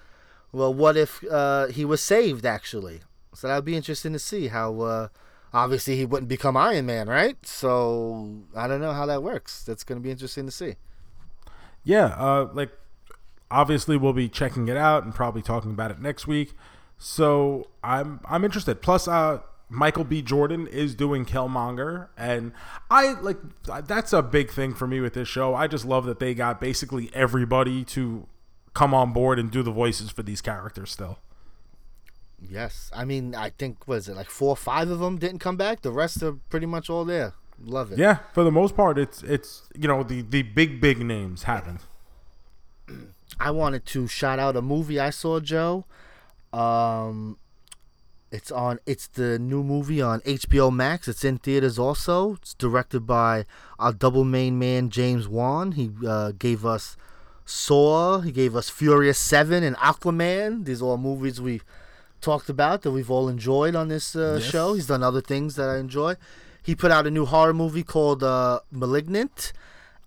[0.52, 3.02] well, what if uh, he was saved actually?
[3.34, 4.80] So that would be interesting to see how.
[4.82, 5.08] Uh,
[5.54, 7.36] obviously, he wouldn't become Iron Man, right?
[7.46, 9.64] So I don't know how that works.
[9.64, 10.76] That's going to be interesting to see.
[11.84, 12.72] Yeah, uh, like
[13.50, 16.54] obviously we'll be checking it out and probably talking about it next week.
[17.04, 18.82] So I'm I'm interested.
[18.82, 20.22] Plus, uh, Michael B.
[20.22, 22.54] Jordan is doing Killmonger, and
[22.90, 25.54] I like that's a big thing for me with this show.
[25.54, 28.26] I just love that they got basically everybody to
[28.74, 31.20] come on board and do the voices for these characters still.
[32.42, 35.58] Yes, I mean, I think was it like four or five of them didn't come
[35.58, 35.82] back.
[35.82, 37.34] The rest are pretty much all there.
[37.62, 37.98] Love it.
[37.98, 41.82] Yeah, for the most part, it's it's you know the the big big names haven't.
[43.42, 45.84] I wanted to shout out a movie I saw, Joe.
[46.54, 47.38] Um,
[48.32, 48.80] it's on.
[48.86, 51.08] It's the new movie on HBO Max.
[51.08, 52.34] It's in theaters also.
[52.34, 53.46] It's directed by
[53.80, 55.74] our double main man James Wan.
[55.74, 56.98] He uh, gave us
[57.46, 58.22] Saw.
[58.22, 60.66] He gave us Furious Seven and Aquaman.
[60.66, 61.62] These are all movies we
[62.22, 64.50] talked about that we've all enjoyed on this uh, Yes.
[64.50, 64.74] show.
[64.74, 66.16] He's done other things that I enjoy.
[66.64, 69.52] He put out a new horror movie called uh, *Malignant*,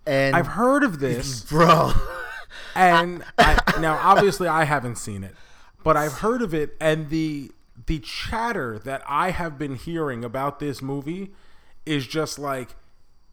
[0.07, 1.43] and I've heard of this.
[1.51, 1.93] bro.
[2.75, 5.35] and I, now obviously I haven't seen it,
[5.87, 7.53] but I've heard of it, and the
[7.87, 11.31] the chatter that I have been hearing about this movie
[11.87, 12.75] is just like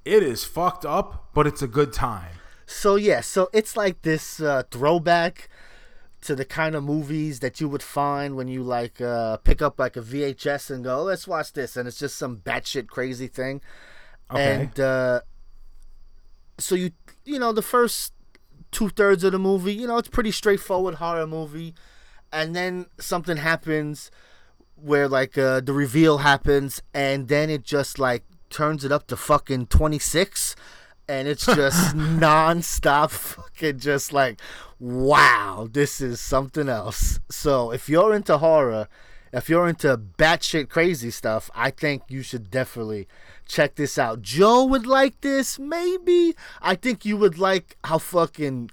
[0.06, 2.36] it is fucked up, but it's a good time.
[2.68, 5.49] So yeah, so it's like this uh, throwback
[6.22, 9.80] to the kind of movies that you would find when you like uh, pick up
[9.80, 13.62] like a VHS and go, "Let's watch this," and it's just some batshit crazy thing.
[14.30, 14.54] Okay.
[14.54, 15.22] And uh,
[16.60, 16.91] so you
[17.26, 18.14] you know the first
[18.70, 21.74] two thirds of the movie, you know, it's pretty straightforward horror movie,
[22.34, 24.12] and then something happens
[24.76, 29.16] where like uh, the reveal happens, and then it just like turns it up to
[29.16, 30.56] fucking twenty six,
[31.08, 34.42] and it's just nonstop, fucking just like,
[34.80, 37.20] wow, this is something else.
[37.30, 38.88] So if you're into horror,
[39.32, 43.08] if you're into batshit crazy stuff, I think you should definitely
[43.48, 44.22] check this out.
[44.22, 46.36] Joe would like this, maybe.
[46.62, 48.72] I think you would like how fucking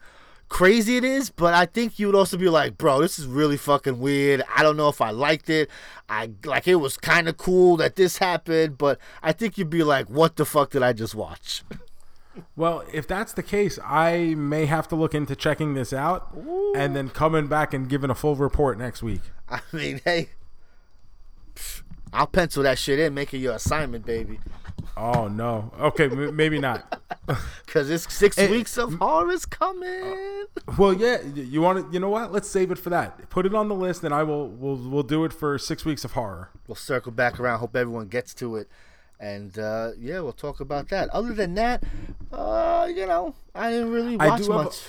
[0.51, 3.57] crazy it is, but I think you would also be like, bro, this is really
[3.57, 4.43] fucking weird.
[4.55, 5.71] I don't know if I liked it.
[6.11, 9.83] I like it was kind of cool that this happened, but I think you'd be
[9.83, 11.63] like, what the fuck did I just watch?
[12.57, 16.37] Well, if that's the case, I may have to look into checking this out
[16.77, 19.23] and then coming back and giving a full report next week.
[19.49, 20.31] I mean, hey,
[22.13, 24.41] I'll pencil that shit in, make it your assignment, baby.
[25.01, 25.73] Oh no.
[25.81, 27.01] Okay, m- maybe not.
[27.67, 30.45] Cause it's six Eh, weeks of horror is coming.
[30.77, 32.33] Well, yeah, you want to, you know what?
[32.33, 33.31] Let's save it for that.
[33.31, 34.49] Put it on the list, and I will.
[34.49, 36.51] We'll we'll do it for six weeks of horror.
[36.67, 37.61] We'll circle back around.
[37.61, 38.69] Hope everyone gets to it,
[39.19, 41.09] and uh, yeah, we'll talk about that.
[41.11, 41.83] Other than that,
[42.33, 44.89] uh, you know, I didn't really I watch much.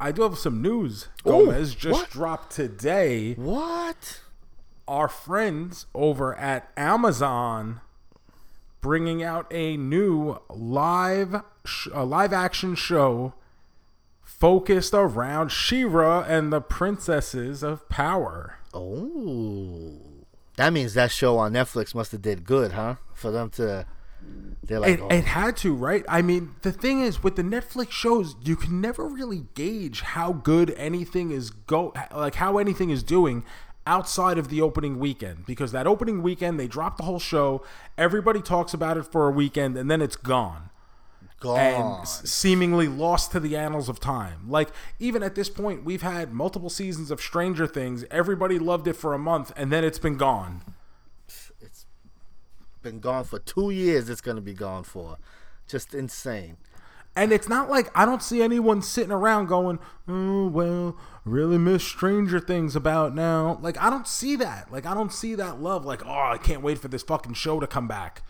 [0.00, 1.08] I do have some news.
[1.26, 2.10] Ooh, Gomez just what?
[2.10, 3.34] dropped today.
[3.34, 4.20] What?
[4.88, 7.80] Our friends over at Amazon
[8.84, 13.32] bringing out a new live sh- a live action show
[14.22, 18.58] focused around She-Ra and the princesses of power.
[18.74, 19.94] Oh,
[20.56, 22.96] that means that show on Netflix must have did good, huh?
[23.14, 23.86] For them to,
[24.62, 26.04] they're like, It, oh, it had to, right?
[26.06, 30.34] I mean, the thing is, with the Netflix shows, you can never really gauge how
[30.34, 33.46] good anything is go, like how anything is doing,
[33.86, 37.64] outside of the opening weekend because that opening weekend they drop the whole show,
[37.98, 40.70] everybody talks about it for a weekend, and then it's gone
[41.40, 41.58] Gone.
[41.58, 44.48] and s- seemingly lost to the annals of time.
[44.48, 48.04] Like even at this point, we've had multiple seasons of Stranger Things.
[48.10, 50.62] Everybody loved it for a month, and then it's been gone.
[51.60, 51.86] it's
[52.82, 54.08] been gone for two years.
[54.08, 55.18] It's gonna be gone for.
[55.68, 56.56] Just insane.
[57.16, 61.84] And it's not like I don't see anyone sitting around going, "Oh well, really miss
[61.84, 64.72] Stranger Things about now." Like I don't see that.
[64.72, 65.84] Like I don't see that love.
[65.84, 68.22] Like oh, I can't wait for this fucking show to come back.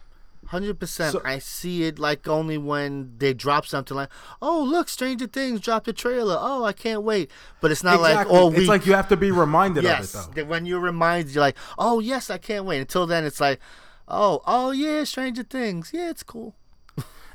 [0.49, 1.13] Hundred percent.
[1.13, 4.11] So- I see it like only when they drop something like,
[4.43, 6.37] "Oh, look, Stranger Things dropped a trailer.
[6.39, 7.31] Oh, I can't wait."
[7.63, 8.59] But it's not like all week.
[8.59, 10.45] Oh, it's like you have to be reminded yes, of it though.
[10.45, 13.61] when you're reminded, you're like, "Oh, yes, I can't wait." Until then, it's like,
[14.07, 15.91] "Oh, oh yeah, Stranger Things.
[15.95, 16.55] Yeah, it's cool."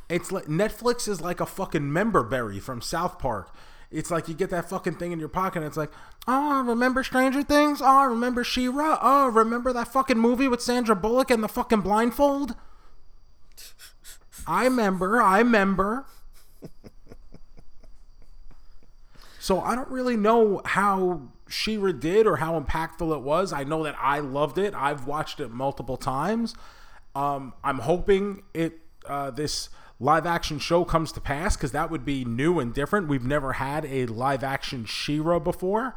[0.10, 3.53] It's like Netflix is like a fucking member berry from South Park.
[3.91, 5.91] It's like you get that fucking thing in your pocket and it's like,
[6.28, 7.80] oh, remember Stranger Things?
[7.84, 8.99] Oh, remember She-Ra?
[9.01, 12.55] Oh, remember that fucking movie with Sandra Bullock and the fucking blindfold?
[14.47, 16.05] I remember, I remember.
[19.41, 23.51] So I don't really know how She-Ra did or how impactful it was.
[23.51, 24.76] I know that I loved it.
[24.76, 26.53] I've watched it multiple times.
[27.16, 29.70] Um, I'm hoping it uh, this
[30.00, 33.08] live action show comes to pass because that would be new and different.
[33.08, 35.95] We've never had a live action She-Ra before,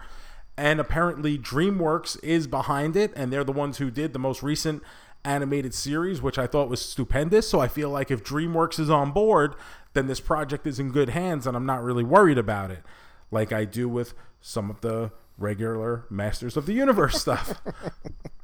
[0.56, 4.82] and apparently DreamWorks is behind it, and they're the ones who did the most recent
[5.24, 7.48] animated series, which I thought was stupendous.
[7.48, 9.54] So I feel like if DreamWorks is on board,
[9.94, 12.82] then this project is in good hands, and I'm not really worried about it,
[13.30, 17.60] like I do with some of the regular Masters of the Universe stuff.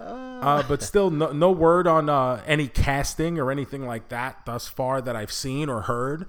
[0.00, 4.66] Uh, but still, no, no word on uh, any casting or anything like that thus
[4.66, 6.26] far that I've seen or heard.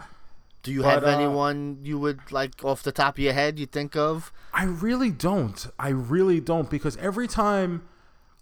[0.62, 3.58] Do you But, have uh, anyone you would like off the top of your head
[3.58, 4.32] you think of?
[4.54, 5.66] I really don't.
[5.80, 7.88] I really don't because every time,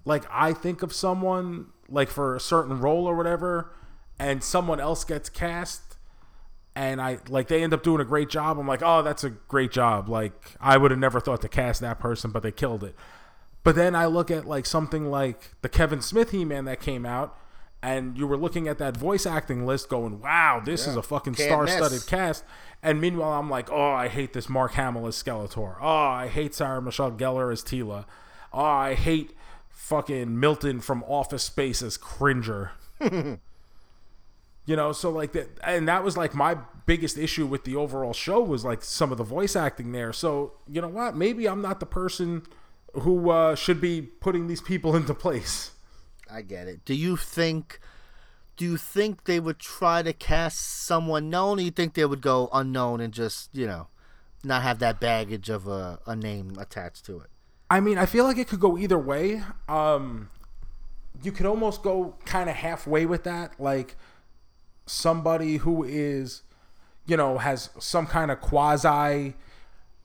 [0.04, 3.72] like, I think of someone, like, for a certain role or whatever,
[4.18, 5.98] and someone else gets cast,
[6.76, 9.30] and I, like, they end up doing a great job, I'm like, oh, that's a
[9.30, 10.10] great job.
[10.10, 12.96] Like, I would have never thought to cast that person, but they killed it.
[13.64, 17.06] But then I look at, like, something like the Kevin Smith He Man that came
[17.06, 17.38] out,
[17.82, 21.36] and you were looking at that voice acting list going, wow, this is a fucking
[21.36, 22.44] star studded cast.
[22.82, 25.76] And meanwhile, I'm like, oh, I hate this Mark Hamill as Skeletor.
[25.82, 28.06] Oh, I hate Sarah Michelle Gellar as Teela.
[28.54, 29.34] Oh, I hate
[29.70, 32.72] fucking Milton from Office Space as Cringer.
[33.02, 33.40] you
[34.76, 38.42] know, so like that, and that was like my biggest issue with the overall show
[38.42, 40.14] was like some of the voice acting there.
[40.14, 41.16] So you know what?
[41.16, 42.44] Maybe I'm not the person
[42.94, 45.72] who uh, should be putting these people into place.
[46.32, 46.86] I get it.
[46.86, 47.80] Do you think
[48.60, 52.20] do you think they would try to cast someone known or you think they would
[52.20, 53.88] go unknown and just, you know,
[54.44, 57.30] not have that baggage of a, a name attached to it?
[57.70, 59.42] I mean, I feel like it could go either way.
[59.70, 60.30] Um,
[61.24, 63.96] you could almost go kind of halfway with that, like
[64.86, 66.42] somebody who is,
[67.06, 69.36] you know, has some kind of quasi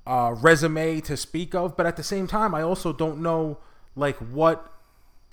[0.07, 3.59] uh, resume to speak of, but at the same time, I also don't know
[3.97, 4.71] like what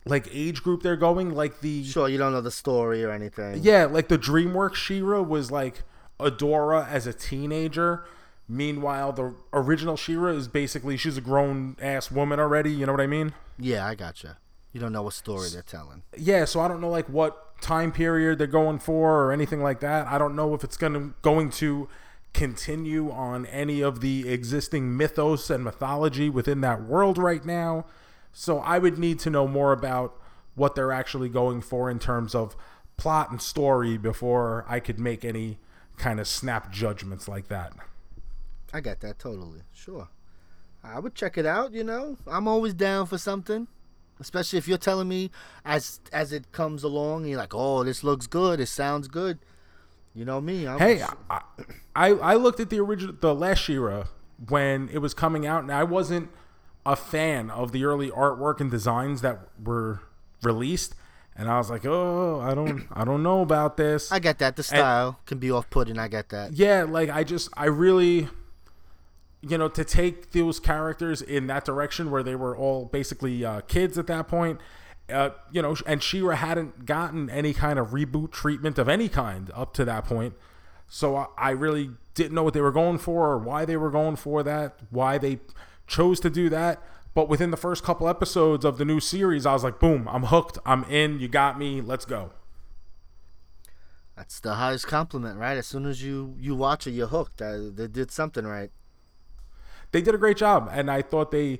[0.05, 1.33] like age group they're going.
[1.33, 3.59] Like the Sure, you don't know the story or anything.
[3.63, 5.83] yeah, like the DreamWorks She-Ra was like
[6.19, 8.05] Adora as a teenager.
[8.47, 12.71] Meanwhile, the original She-Ra is basically she's a grown ass woman already.
[12.71, 13.33] You know what I mean?
[13.57, 14.37] Yeah, I gotcha.
[14.73, 16.03] You don't know what story they're telling.
[16.17, 19.81] Yeah, so I don't know like what time period they're going for or anything like
[19.81, 20.07] that.
[20.07, 21.87] I don't know if it's gonna going to
[22.33, 27.85] continue on any of the existing mythos and mythology within that world right now.
[28.31, 30.17] So I would need to know more about
[30.55, 32.55] what they're actually going for in terms of
[32.97, 35.59] plot and story before I could make any
[35.97, 37.73] kind of snap judgments like that.
[38.73, 39.61] I get that totally.
[39.73, 40.07] Sure.
[40.83, 42.17] I would check it out, you know.
[42.25, 43.67] I'm always down for something.
[44.19, 45.31] Especially if you're telling me
[45.65, 48.59] as as it comes along, you're like, "Oh, this looks good.
[48.59, 49.39] It sounds good."
[50.13, 50.67] You know me.
[50.67, 51.41] I'm, Hey, I,
[51.95, 54.05] I I looked at the original the last She-Ra
[54.49, 56.29] when it was coming out, and I wasn't
[56.85, 60.01] a fan of the early artwork and designs that were
[60.41, 60.95] released,
[61.35, 64.11] and I was like, oh, I don't I don't know about this.
[64.11, 64.55] I get that.
[64.55, 65.99] The style can be off-putting.
[65.99, 66.53] I get that.
[66.53, 68.29] yeah, like I just I really
[69.41, 73.61] you know to take those characters in that direction where they were all basically uh,
[73.61, 74.59] kids at that point
[75.09, 79.49] uh, you know and She-Ra hadn't gotten any kind of reboot treatment of any kind
[79.55, 80.35] up to that point
[80.93, 83.89] so I, I really didn't know what they were going for or why they were
[83.89, 85.39] going for that why they
[85.87, 86.83] chose to do that
[87.13, 90.23] but within the first couple episodes of the new series I was like boom I'm
[90.23, 92.31] hooked I'm in you got me let's go
[94.17, 95.57] That's the highest compliment, right?
[95.57, 97.41] As soon as you you watch it, you're hooked.
[97.41, 98.71] Uh, they did something right.
[99.93, 101.59] they did a great job and i thought they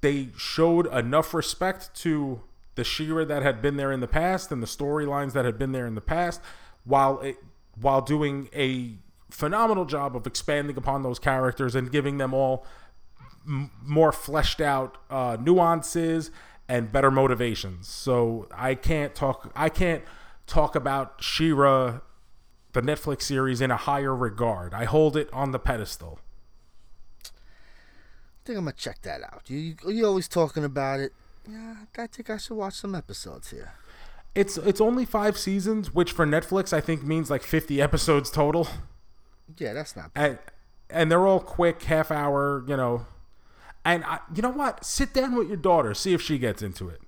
[0.00, 2.40] they showed enough respect to
[2.74, 5.72] the She-Ra that had been there in the past and the storylines that had been
[5.72, 6.40] there in the past,
[6.84, 7.36] while it,
[7.80, 8.96] while doing a
[9.30, 12.66] phenomenal job of expanding upon those characters and giving them all
[13.46, 16.30] m- more fleshed out uh, nuances
[16.68, 17.88] and better motivations.
[17.88, 19.50] So I can't talk.
[19.56, 20.04] I can't
[20.46, 22.00] talk about She-Ra,
[22.72, 24.74] the Netflix series, in a higher regard.
[24.74, 26.18] I hold it on the pedestal.
[27.24, 27.28] I
[28.44, 29.42] think I'm gonna check that out.
[29.48, 31.12] You you always talking about it.
[31.48, 33.72] Yeah, I think I should watch some episodes here.
[34.34, 38.68] It's it's only five seasons, which for Netflix I think means like fifty episodes total,
[39.58, 40.30] Yeah, that's not bad.
[40.30, 40.38] and
[40.88, 43.06] and they're all quick, half hour, you know.
[43.84, 44.84] And I, you know what?
[44.84, 47.00] Sit down with your daughter, see if she gets into it.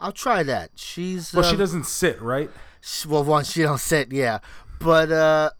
[0.00, 0.72] I'll try that.
[0.76, 2.50] She's Well, she uh, doesn't sit, right?
[2.80, 4.38] Sh- well one she don't sit yeah
[4.78, 5.50] but uh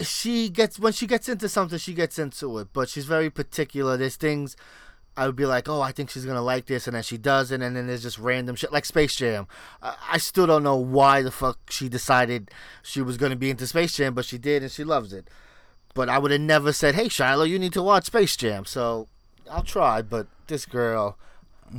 [0.00, 3.96] she gets when she gets into something she gets into it but she's very particular
[3.96, 4.54] there's things
[5.16, 7.62] i would be like oh i think she's gonna like this and then she doesn't
[7.62, 9.46] and then there's just random shit like space jam
[9.82, 12.50] i, I still don't know why the fuck she decided
[12.82, 15.28] she was gonna be into space jam but she did and she loves it
[15.94, 19.08] but i would have never said hey shiloh you need to watch space jam so
[19.50, 21.16] i'll try but this girl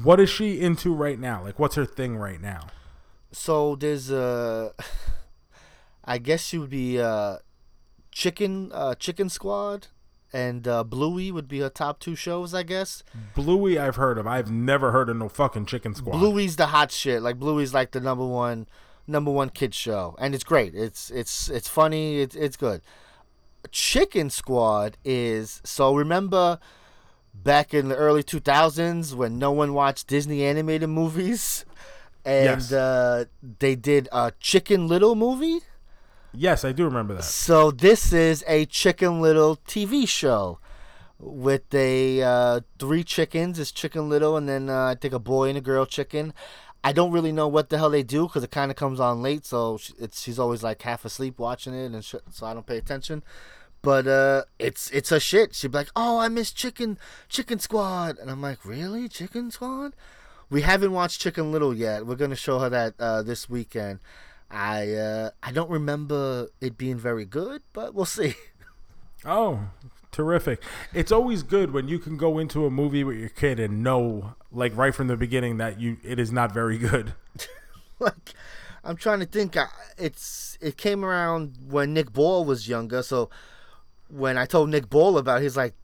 [0.04, 1.44] What is she into right now?
[1.44, 2.68] Like, what's her thing right now?
[3.34, 4.72] So there's uh
[6.06, 7.38] I guess she would be uh
[8.12, 9.88] Chicken uh Chicken Squad
[10.34, 13.04] and uh Bluey would be her top two shows, I guess.
[13.36, 14.26] Bluey, I've heard of.
[14.28, 16.18] I've never heard of no fucking Chicken Squad.
[16.18, 17.22] Bluey's the hot shit.
[17.22, 18.68] Like Bluey's like the number one
[19.08, 20.16] number one kid show.
[20.20, 20.74] And it's great.
[20.76, 22.82] It's it's it's funny, it's it's good.
[23.72, 26.60] Chicken Squad is so remember
[27.34, 31.64] back in the early 2000s when no one watched Disney animated movies
[32.26, 32.72] and Yes.
[32.72, 33.26] uh,
[33.60, 35.60] they did a Chicken Little movie.
[36.34, 37.24] Yes, I do remember that.
[37.24, 40.60] So this is a Chicken Little TV show
[41.20, 43.60] with a uh, three chickens.
[43.60, 46.34] It's Chicken Little, and then uh, I think a boy and a girl chicken.
[46.84, 49.22] I don't really know what the hell they do because it kind of comes on
[49.22, 49.78] late, so
[50.14, 53.24] she's always like half asleep watching it, and sh- so I don't pay attention.
[53.84, 55.54] But uh, it's it's a shit.
[55.54, 56.98] She'd be like, "Oh, I miss Chicken
[57.30, 59.94] Chicken Squad," and I'm like, "Really, Chicken Squad?"
[60.50, 62.06] We haven't watched Chicken Little yet.
[62.06, 64.00] We're gonna show her that uh, this weekend.
[64.52, 68.36] I uh, I don't remember it being very good, but we'll see.
[69.24, 69.70] Oh,
[70.12, 70.64] terrific.
[70.93, 74.34] It's always good when you can go into a movie with your kid and know,
[74.52, 77.14] like, right from the beginning that you it is not very good.
[77.99, 78.34] like
[78.84, 79.56] I'm trying to think.
[79.97, 83.04] It's it came around when Nick Ball was younger.
[83.04, 83.30] So
[84.10, 85.76] when I told Nick Ball about, it, he's like,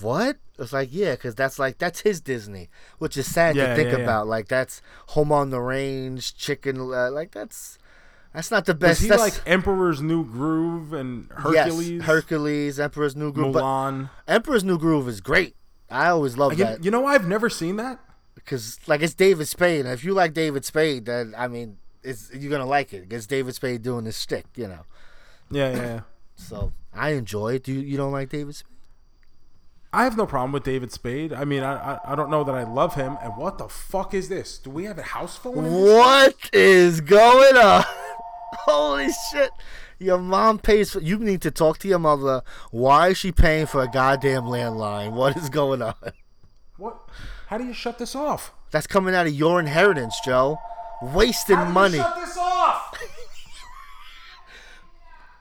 [0.00, 3.76] "What?" It's like, "Yeah, because that's like that's his Disney," which is sad Yeah, to
[3.76, 4.04] think yeah, yeah.
[4.04, 4.26] about.
[4.26, 6.80] Like that's Home on the Range, Chicken.
[6.80, 7.78] Uh, like that's
[8.36, 9.00] that's not the best.
[9.00, 11.90] Was he that's, like Emperor's New Groove and Hercules?
[11.90, 13.54] Yes, Hercules, Emperor's New Groove.
[13.54, 14.10] But Mulan.
[14.28, 15.56] Emperor's New Groove is great.
[15.90, 17.98] I always love that you know, why I've never seen that.
[18.34, 19.86] because like it's David Spade.
[19.86, 23.10] If you like David Spade, then I mean, it's you're gonna like it.
[23.10, 24.84] It's David Spade doing his stick, you know.
[25.50, 26.00] Yeah, yeah, yeah.
[26.38, 27.64] So I enjoy it.
[27.64, 28.70] Do you, you don't like David Spade?
[29.94, 31.32] I have no problem with David Spade.
[31.32, 33.16] I mean, I, I I don't know that I love him.
[33.22, 34.58] And what the fuck is this?
[34.58, 35.64] Do we have a house phone?
[35.64, 35.72] in?
[35.72, 37.84] What is going on?
[38.64, 39.50] Holy shit!
[39.98, 41.00] Your mom pays for.
[41.00, 42.42] You need to talk to your mother.
[42.70, 45.12] Why is she paying for a goddamn landline?
[45.12, 45.94] What is going on?
[46.76, 46.98] What?
[47.48, 48.52] How do you shut this off?
[48.70, 50.58] That's coming out of your inheritance, Joe.
[51.00, 51.98] Wasting How do you money.
[51.98, 52.98] shut this off?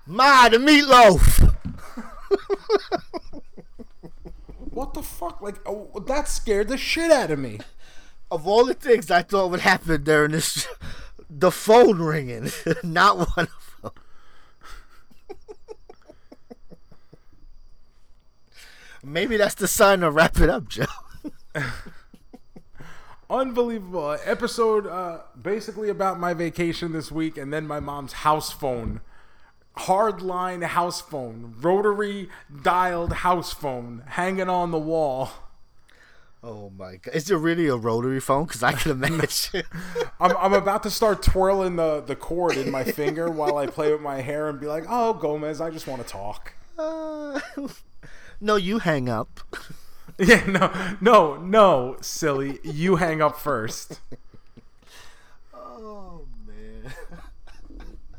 [0.08, 1.52] Ma, the meatloaf.
[4.76, 5.42] What the fuck?
[5.42, 7.60] Like, oh, that scared the shit out of me.
[8.30, 10.68] Of all the things I thought would happen during this,
[11.30, 12.52] the phone ringing,
[12.84, 13.92] not one of them.
[19.04, 20.86] Maybe that's the sign to wrap it up, Joe.
[23.30, 24.88] Unbelievable episode.
[24.88, 29.02] Uh, basically about my vacation this week, and then my mom's house phone,
[29.78, 32.30] hardline house phone, rotary
[32.64, 35.32] dialed house phone, hanging on the wall.
[36.48, 37.16] Oh my god!
[37.16, 38.46] Is it really a rotary phone?
[38.46, 39.64] Because I can imagine.
[40.20, 43.92] I'm, I'm about to start twirling the, the cord in my finger while I play
[43.92, 47.40] with my hair and be like, "Oh, Gomez, I just want to talk." Uh,
[48.40, 49.40] no, you hang up.
[50.18, 52.60] Yeah, no, no, no, silly.
[52.64, 54.00] You hang up first.
[55.54, 56.94] Oh man.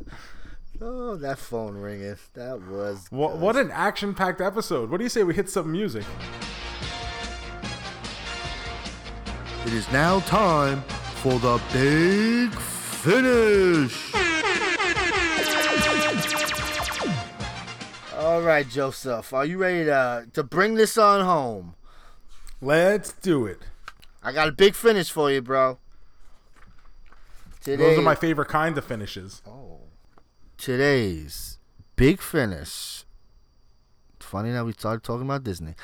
[0.83, 2.17] oh, that phone ringing.
[2.35, 3.07] That was.
[3.09, 4.91] What, what an action-packed episode.
[4.91, 6.05] What do you say we hit some music?
[9.67, 10.81] It is now time
[11.17, 14.15] for the big finish.
[18.17, 21.75] All right, Joseph, are you ready to to bring this on home?
[22.61, 23.59] Let's do it.
[24.23, 25.79] I got a big finish for you, bro.
[27.61, 29.43] Today, Those are my favorite kind of finishes.
[29.45, 29.81] Oh.
[30.57, 31.59] today's
[31.97, 33.05] big finish.
[34.21, 35.75] Funny that we started talking about Disney.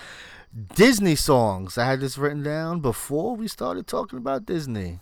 [0.74, 1.78] Disney songs.
[1.78, 5.00] I had this written down before we started talking about Disney.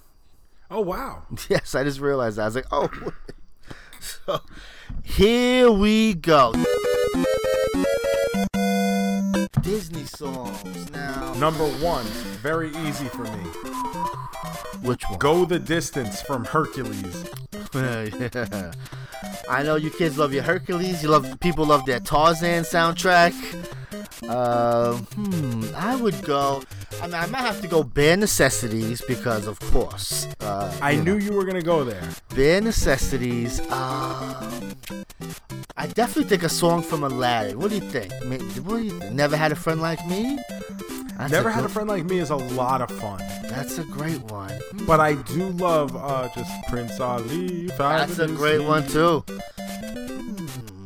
[0.71, 1.25] Oh wow.
[1.49, 2.43] Yes, I just realized that.
[2.43, 2.89] I was like, oh.
[4.01, 4.41] so,
[5.03, 6.53] here we go.
[9.63, 10.91] Disney songs.
[10.93, 12.05] Now, Number one,
[12.43, 13.45] very easy for me.
[14.83, 15.19] which one?
[15.19, 17.29] Go the distance from Hercules.
[17.75, 18.73] yeah.
[19.49, 21.03] I know you kids love your Hercules.
[21.03, 23.35] You love people love their Tarzan soundtrack.
[24.29, 26.63] Uh, hmm, I would go.
[27.03, 31.03] I mean, I might have to go bare necessities because, of course, uh, I you
[31.03, 32.09] knew know, you were gonna go there.
[32.35, 33.61] bare necessities.
[33.71, 34.75] Um,
[35.77, 37.59] I definitely think a song from Aladdin.
[37.59, 38.13] What do you think?
[38.65, 39.13] What do you think?
[39.13, 40.39] Never had a friend like me.
[41.17, 43.19] That's Never had a friend like me is a lot of fun.
[43.45, 44.59] That's a great one.
[44.87, 47.67] But I do love uh, just Prince Ali.
[47.77, 49.23] That's a great one too.
[49.29, 50.37] Hmm,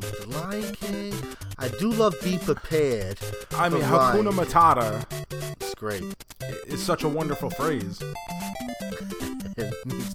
[0.01, 1.15] the Lion King.
[1.59, 3.19] I do love Be Prepared.
[3.53, 4.33] I mean, Hakuna.
[4.33, 5.05] Matata
[5.61, 6.03] It's great.
[6.67, 8.01] It's such a wonderful phrase.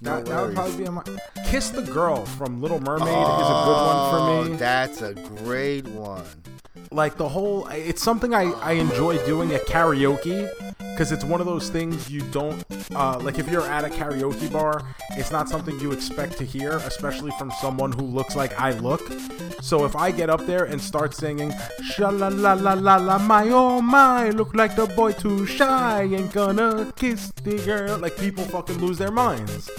[0.02, 1.02] No That, that would probably be on my.
[1.46, 4.56] Kiss the Girl from Little Mermaid is a good one for Oh, me.
[4.56, 6.24] That's a great one.
[6.90, 11.46] Like the whole it's something I, I enjoy doing at karaoke because it's one of
[11.46, 12.64] those things you don't
[12.94, 14.82] uh, like if you're at a karaoke bar
[15.12, 19.02] it's not something you expect to hear especially from someone who looks like I look.
[19.60, 21.52] So if I get up there and start singing
[21.84, 26.02] sha la la la la la my oh my look like the boy too shy
[26.02, 29.70] ain't gonna kiss the girl like people fucking lose their minds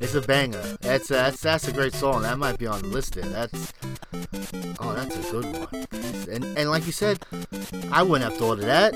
[0.00, 0.62] It's a banger.
[0.80, 2.22] That's that's that's a great song.
[2.22, 3.24] That might be on the list there.
[3.24, 3.72] That's
[4.80, 5.86] oh, that's a good one.
[6.30, 7.18] And and like you said,
[7.90, 8.94] I wouldn't have thought of that.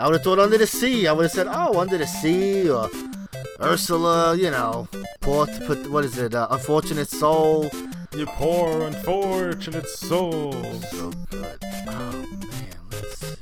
[0.00, 1.06] I would have thought Under the Sea.
[1.06, 2.88] I would have said, oh, Under the Sea or
[3.60, 4.36] Ursula.
[4.36, 4.88] You know,
[5.20, 5.50] port.
[5.66, 6.34] Put what is it?
[6.34, 7.70] Uh, Unfortunate Soul.
[8.16, 10.52] you poor unfortunate soul
[10.90, 11.58] So good.
[11.88, 13.37] Oh man, let's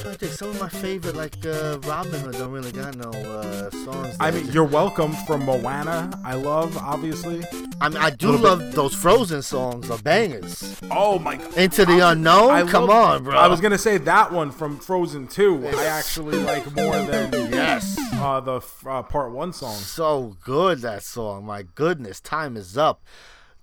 [0.00, 0.32] trying to think.
[0.32, 4.16] Some of my favorite, like uh, Robin Hood, don't really got no uh, songs.
[4.20, 7.42] I mean you're welcome from Moana I love obviously
[7.80, 9.90] I mean, I do Little bit- love those Frozen songs.
[9.90, 10.76] Are bangers.
[10.90, 12.50] oh my god Into the unknown.
[12.50, 13.36] I Come love- on, bro.
[13.38, 15.68] I was gonna say that one from Frozen 2.
[15.68, 17.96] I actually like more than Yes.
[18.14, 19.74] uh, the uh, part one song.
[19.76, 21.44] so good that song.
[21.44, 23.02] My goodness, time is up.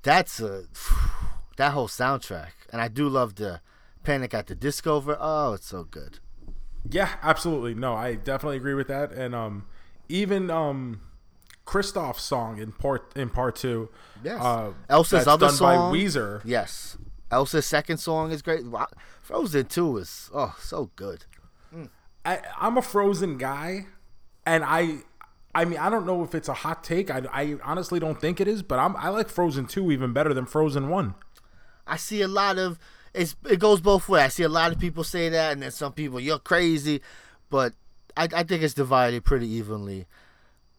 [0.04, 0.64] That's a
[1.58, 3.62] that whole soundtrack, and I do love the
[4.04, 4.96] Panic at the Disco.
[4.96, 5.18] Over.
[5.20, 6.20] oh, it's so good.
[6.90, 7.74] Yeah, absolutely.
[7.74, 9.12] No, I definitely agree with that.
[9.12, 9.66] And um,
[10.10, 11.02] even um,
[11.66, 13.90] Kristoff's song in part in part two.
[14.24, 14.42] Yes.
[14.42, 15.92] Uh, Elsa's other done song.
[15.92, 16.42] by Weezer.
[16.44, 16.98] Yes.
[17.30, 18.62] Elsa's second song is great.
[19.22, 21.26] Frozen Two is oh so good.
[22.26, 23.88] I, I'm a Frozen guy,
[24.46, 25.00] and I.
[25.56, 27.10] I mean, I don't know if it's a hot take.
[27.10, 30.32] I, I honestly don't think it is, but I'm, I like Frozen 2 even better
[30.32, 31.16] than Frozen 1.
[31.88, 32.78] I see a lot of
[33.18, 34.24] it's it goes both ways.
[34.24, 37.02] I see a lot of people say that, and then some people you're crazy,
[37.50, 37.74] but
[38.16, 40.06] I, I think it's divided pretty evenly.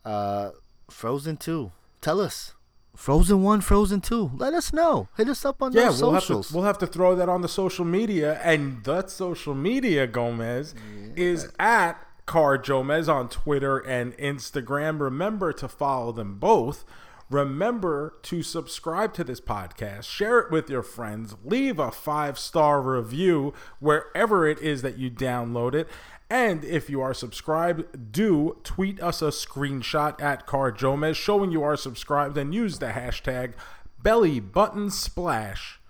[0.05, 0.51] Uh,
[0.91, 2.55] Frozen two, tell us.
[2.97, 4.33] Frozen one, Frozen two.
[4.35, 5.09] Let us know.
[5.17, 7.43] Hit us up on Yeah, those we'll have, to, we'll have to throw that on
[7.43, 8.41] the social media.
[8.43, 10.75] And that social media, Gomez,
[11.15, 11.95] is at
[12.27, 14.99] CarJoeMeZ on Twitter and Instagram.
[15.01, 16.85] Remember to follow them both.
[17.31, 22.81] Remember to subscribe to this podcast, share it with your friends, leave a five star
[22.81, 25.89] review wherever it is that you download it.
[26.31, 31.77] And if you are subscribed, do tweet us a screenshot at CarJoeMeZ showing you are
[31.77, 33.53] subscribed and use the hashtag
[34.03, 35.81] belly button splash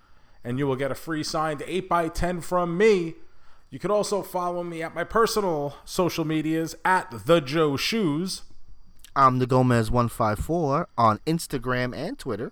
[0.43, 3.15] and you will get a free signed 8x10 from me.
[3.69, 8.43] You can also follow me at my personal social medias at the Joe Shoes.
[9.15, 12.51] I'm the Gomez one five four on Instagram and Twitter.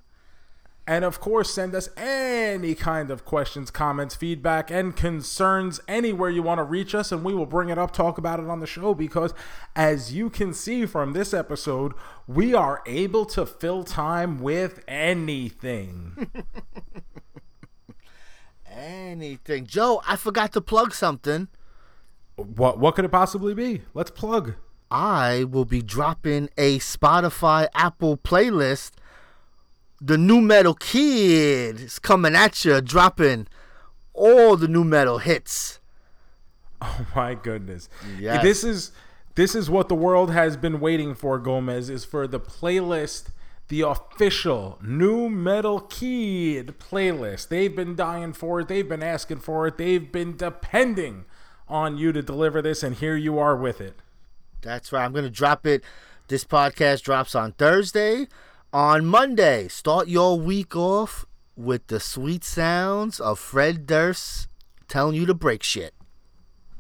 [0.89, 6.41] And of course, send us any kind of questions, comments, feedback, and concerns anywhere you
[6.41, 8.67] want to reach us, and we will bring it up, talk about it on the
[8.67, 8.93] show.
[8.93, 9.34] Because
[9.75, 11.91] as you can see from this episode,
[12.25, 16.29] we are able to fill time with anything.
[18.69, 20.03] Anything, Joe?
[20.07, 21.47] I forgot to plug something.
[22.35, 23.81] what what could it possibly be?
[23.95, 24.53] Let's plug.
[24.89, 28.91] I will be dropping a Spotify Apple playlist.
[29.99, 33.47] The New Metal Kid is coming at you, dropping
[34.14, 35.80] all the nu metal hits.
[36.80, 37.89] Oh my goodness.
[38.19, 38.43] Yes.
[38.43, 38.91] This is
[39.34, 43.30] this is what the world has been waiting for, Gomez, is for the playlist,
[43.68, 47.47] the official New Metal Kid playlist.
[47.47, 51.26] They've been dying for it, they've been asking for it, they've been depending
[51.68, 53.95] on you to deliver this, and here you are with it.
[54.68, 55.06] That's right.
[55.06, 55.81] I'm going to drop it.
[56.27, 58.27] This podcast drops on Thursday.
[58.73, 61.26] On Monday, start your week off
[61.56, 64.49] with the sweet sounds of Fred Durst
[64.89, 65.94] telling you to break shit.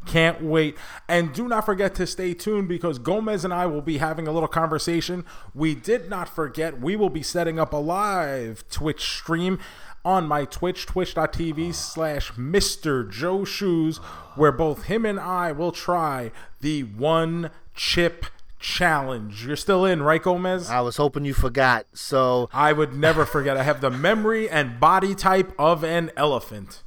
[0.05, 0.77] Can't wait.
[1.07, 4.31] And do not forget to stay tuned because Gomez and I will be having a
[4.31, 5.23] little conversation.
[5.53, 9.59] We did not forget, we will be setting up a live Twitch stream
[10.05, 13.09] on my Twitch, twitch.tv slash Mr.
[13.09, 13.97] Joe Shoes,
[14.35, 16.31] where both him and I will try
[16.61, 18.25] the one chip
[18.59, 19.45] challenge.
[19.45, 20.69] You're still in, right, Gomez?
[20.69, 21.85] I was hoping you forgot.
[21.93, 23.55] So I would never forget.
[23.55, 26.83] I have the memory and body type of an elephant.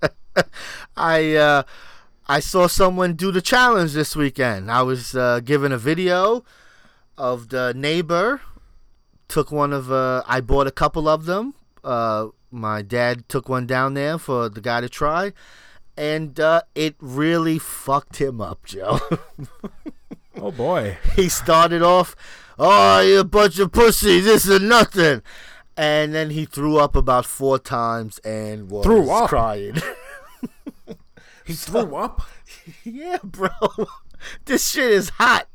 [0.96, 1.62] I uh,
[2.28, 4.70] I saw someone do the challenge this weekend.
[4.70, 6.44] I was uh, given a video
[7.18, 8.40] of the neighbor.
[9.28, 11.54] Took one of uh, I bought a couple of them.
[11.82, 15.32] Uh, my dad took one down there for the guy to try,
[15.96, 19.00] and uh, it really fucked him up, Joe.
[20.36, 20.96] Oh boy.
[21.16, 22.16] he started off,
[22.58, 24.20] "Oh, you bunch of pussy!
[24.20, 25.22] This is nothing,"
[25.76, 29.28] and then he threw up about four times and was Threw up?
[29.28, 29.76] crying.
[31.44, 32.22] He threw up?
[32.84, 33.50] Yeah, bro.
[34.44, 35.48] This shit is hot.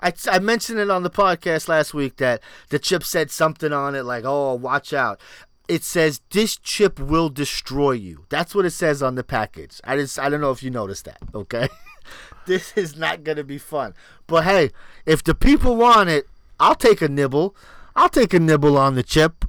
[0.00, 3.94] I, I mentioned it on the podcast last week that the chip said something on
[3.94, 5.20] it like, oh, watch out.
[5.68, 8.24] It says, this chip will destroy you.
[8.30, 9.80] That's what it says on the package.
[9.84, 11.68] I just, I don't know if you noticed that, okay?
[12.46, 13.94] this is not going to be fun.
[14.26, 14.70] But hey,
[15.04, 16.26] if the people want it,
[16.58, 17.54] I'll take a nibble.
[17.94, 19.44] I'll take a nibble on the chip.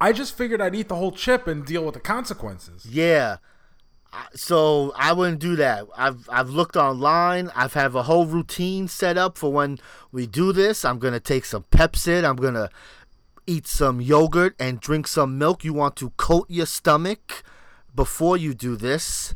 [0.00, 2.86] I just figured I'd eat the whole chip and deal with the consequences.
[2.86, 3.38] Yeah.
[4.34, 5.86] So I wouldn't do that.
[5.96, 7.50] I've I've looked online.
[7.54, 9.78] I've have a whole routine set up for when
[10.12, 10.84] we do this.
[10.84, 12.24] I'm gonna take some Pepcid.
[12.24, 12.70] I'm gonna
[13.48, 15.64] eat some yogurt and drink some milk.
[15.64, 17.42] You want to coat your stomach
[17.94, 19.34] before you do this,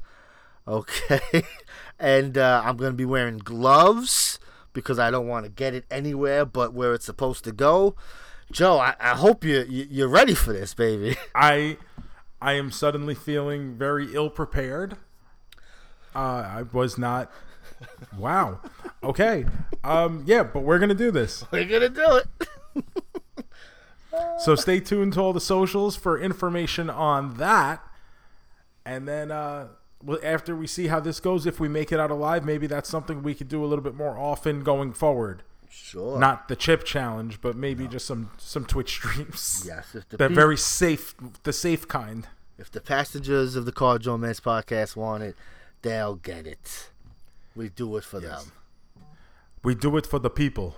[0.69, 1.43] okay?
[1.99, 4.39] and uh, I'm gonna be wearing gloves
[4.75, 7.97] because I don't want to get it anywhere but where it's supposed to go.
[8.51, 11.17] Joe, I, I hope you, you you're ready for this, baby.
[11.35, 11.79] I
[12.41, 14.99] I am suddenly feeling very ill prepared.
[16.15, 17.33] Uh, I was not.
[18.17, 18.61] Wow.
[19.03, 19.47] Okay.
[19.83, 20.23] Um.
[20.27, 21.45] Yeah, but we're gonna do this.
[21.51, 22.85] We're gonna do it.
[24.39, 27.83] So stay tuned to all the socials for information on that.
[28.85, 29.69] And then uh,
[30.23, 33.23] after we see how this goes, if we make it out alive, maybe that's something
[33.23, 35.43] we could do a little bit more often going forward.
[35.71, 36.19] Sure.
[36.19, 39.65] Not the chip challenge, but maybe just some some Twitch streams.
[39.67, 41.15] Yes, if the, They're peop- very safe,
[41.45, 42.27] the safe kind.
[42.59, 45.35] if the passengers of the CarJoeMeZ podcast want it,
[45.81, 46.91] they'll get it.
[47.57, 48.53] We do it for them.
[49.63, 50.77] We do it for the people.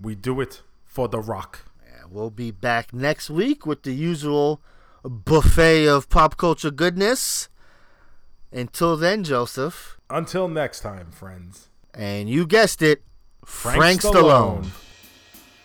[0.00, 1.60] We do it for the rock.
[2.10, 4.60] We'll be back next week with the usual
[5.04, 7.48] buffet of pop culture goodness.
[8.52, 11.68] Until then, Joseph, Until next time, friends.
[11.92, 13.02] and you guessed it,
[13.44, 14.66] Frank, Stallone.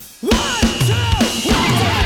[0.02, 2.03] Stallone.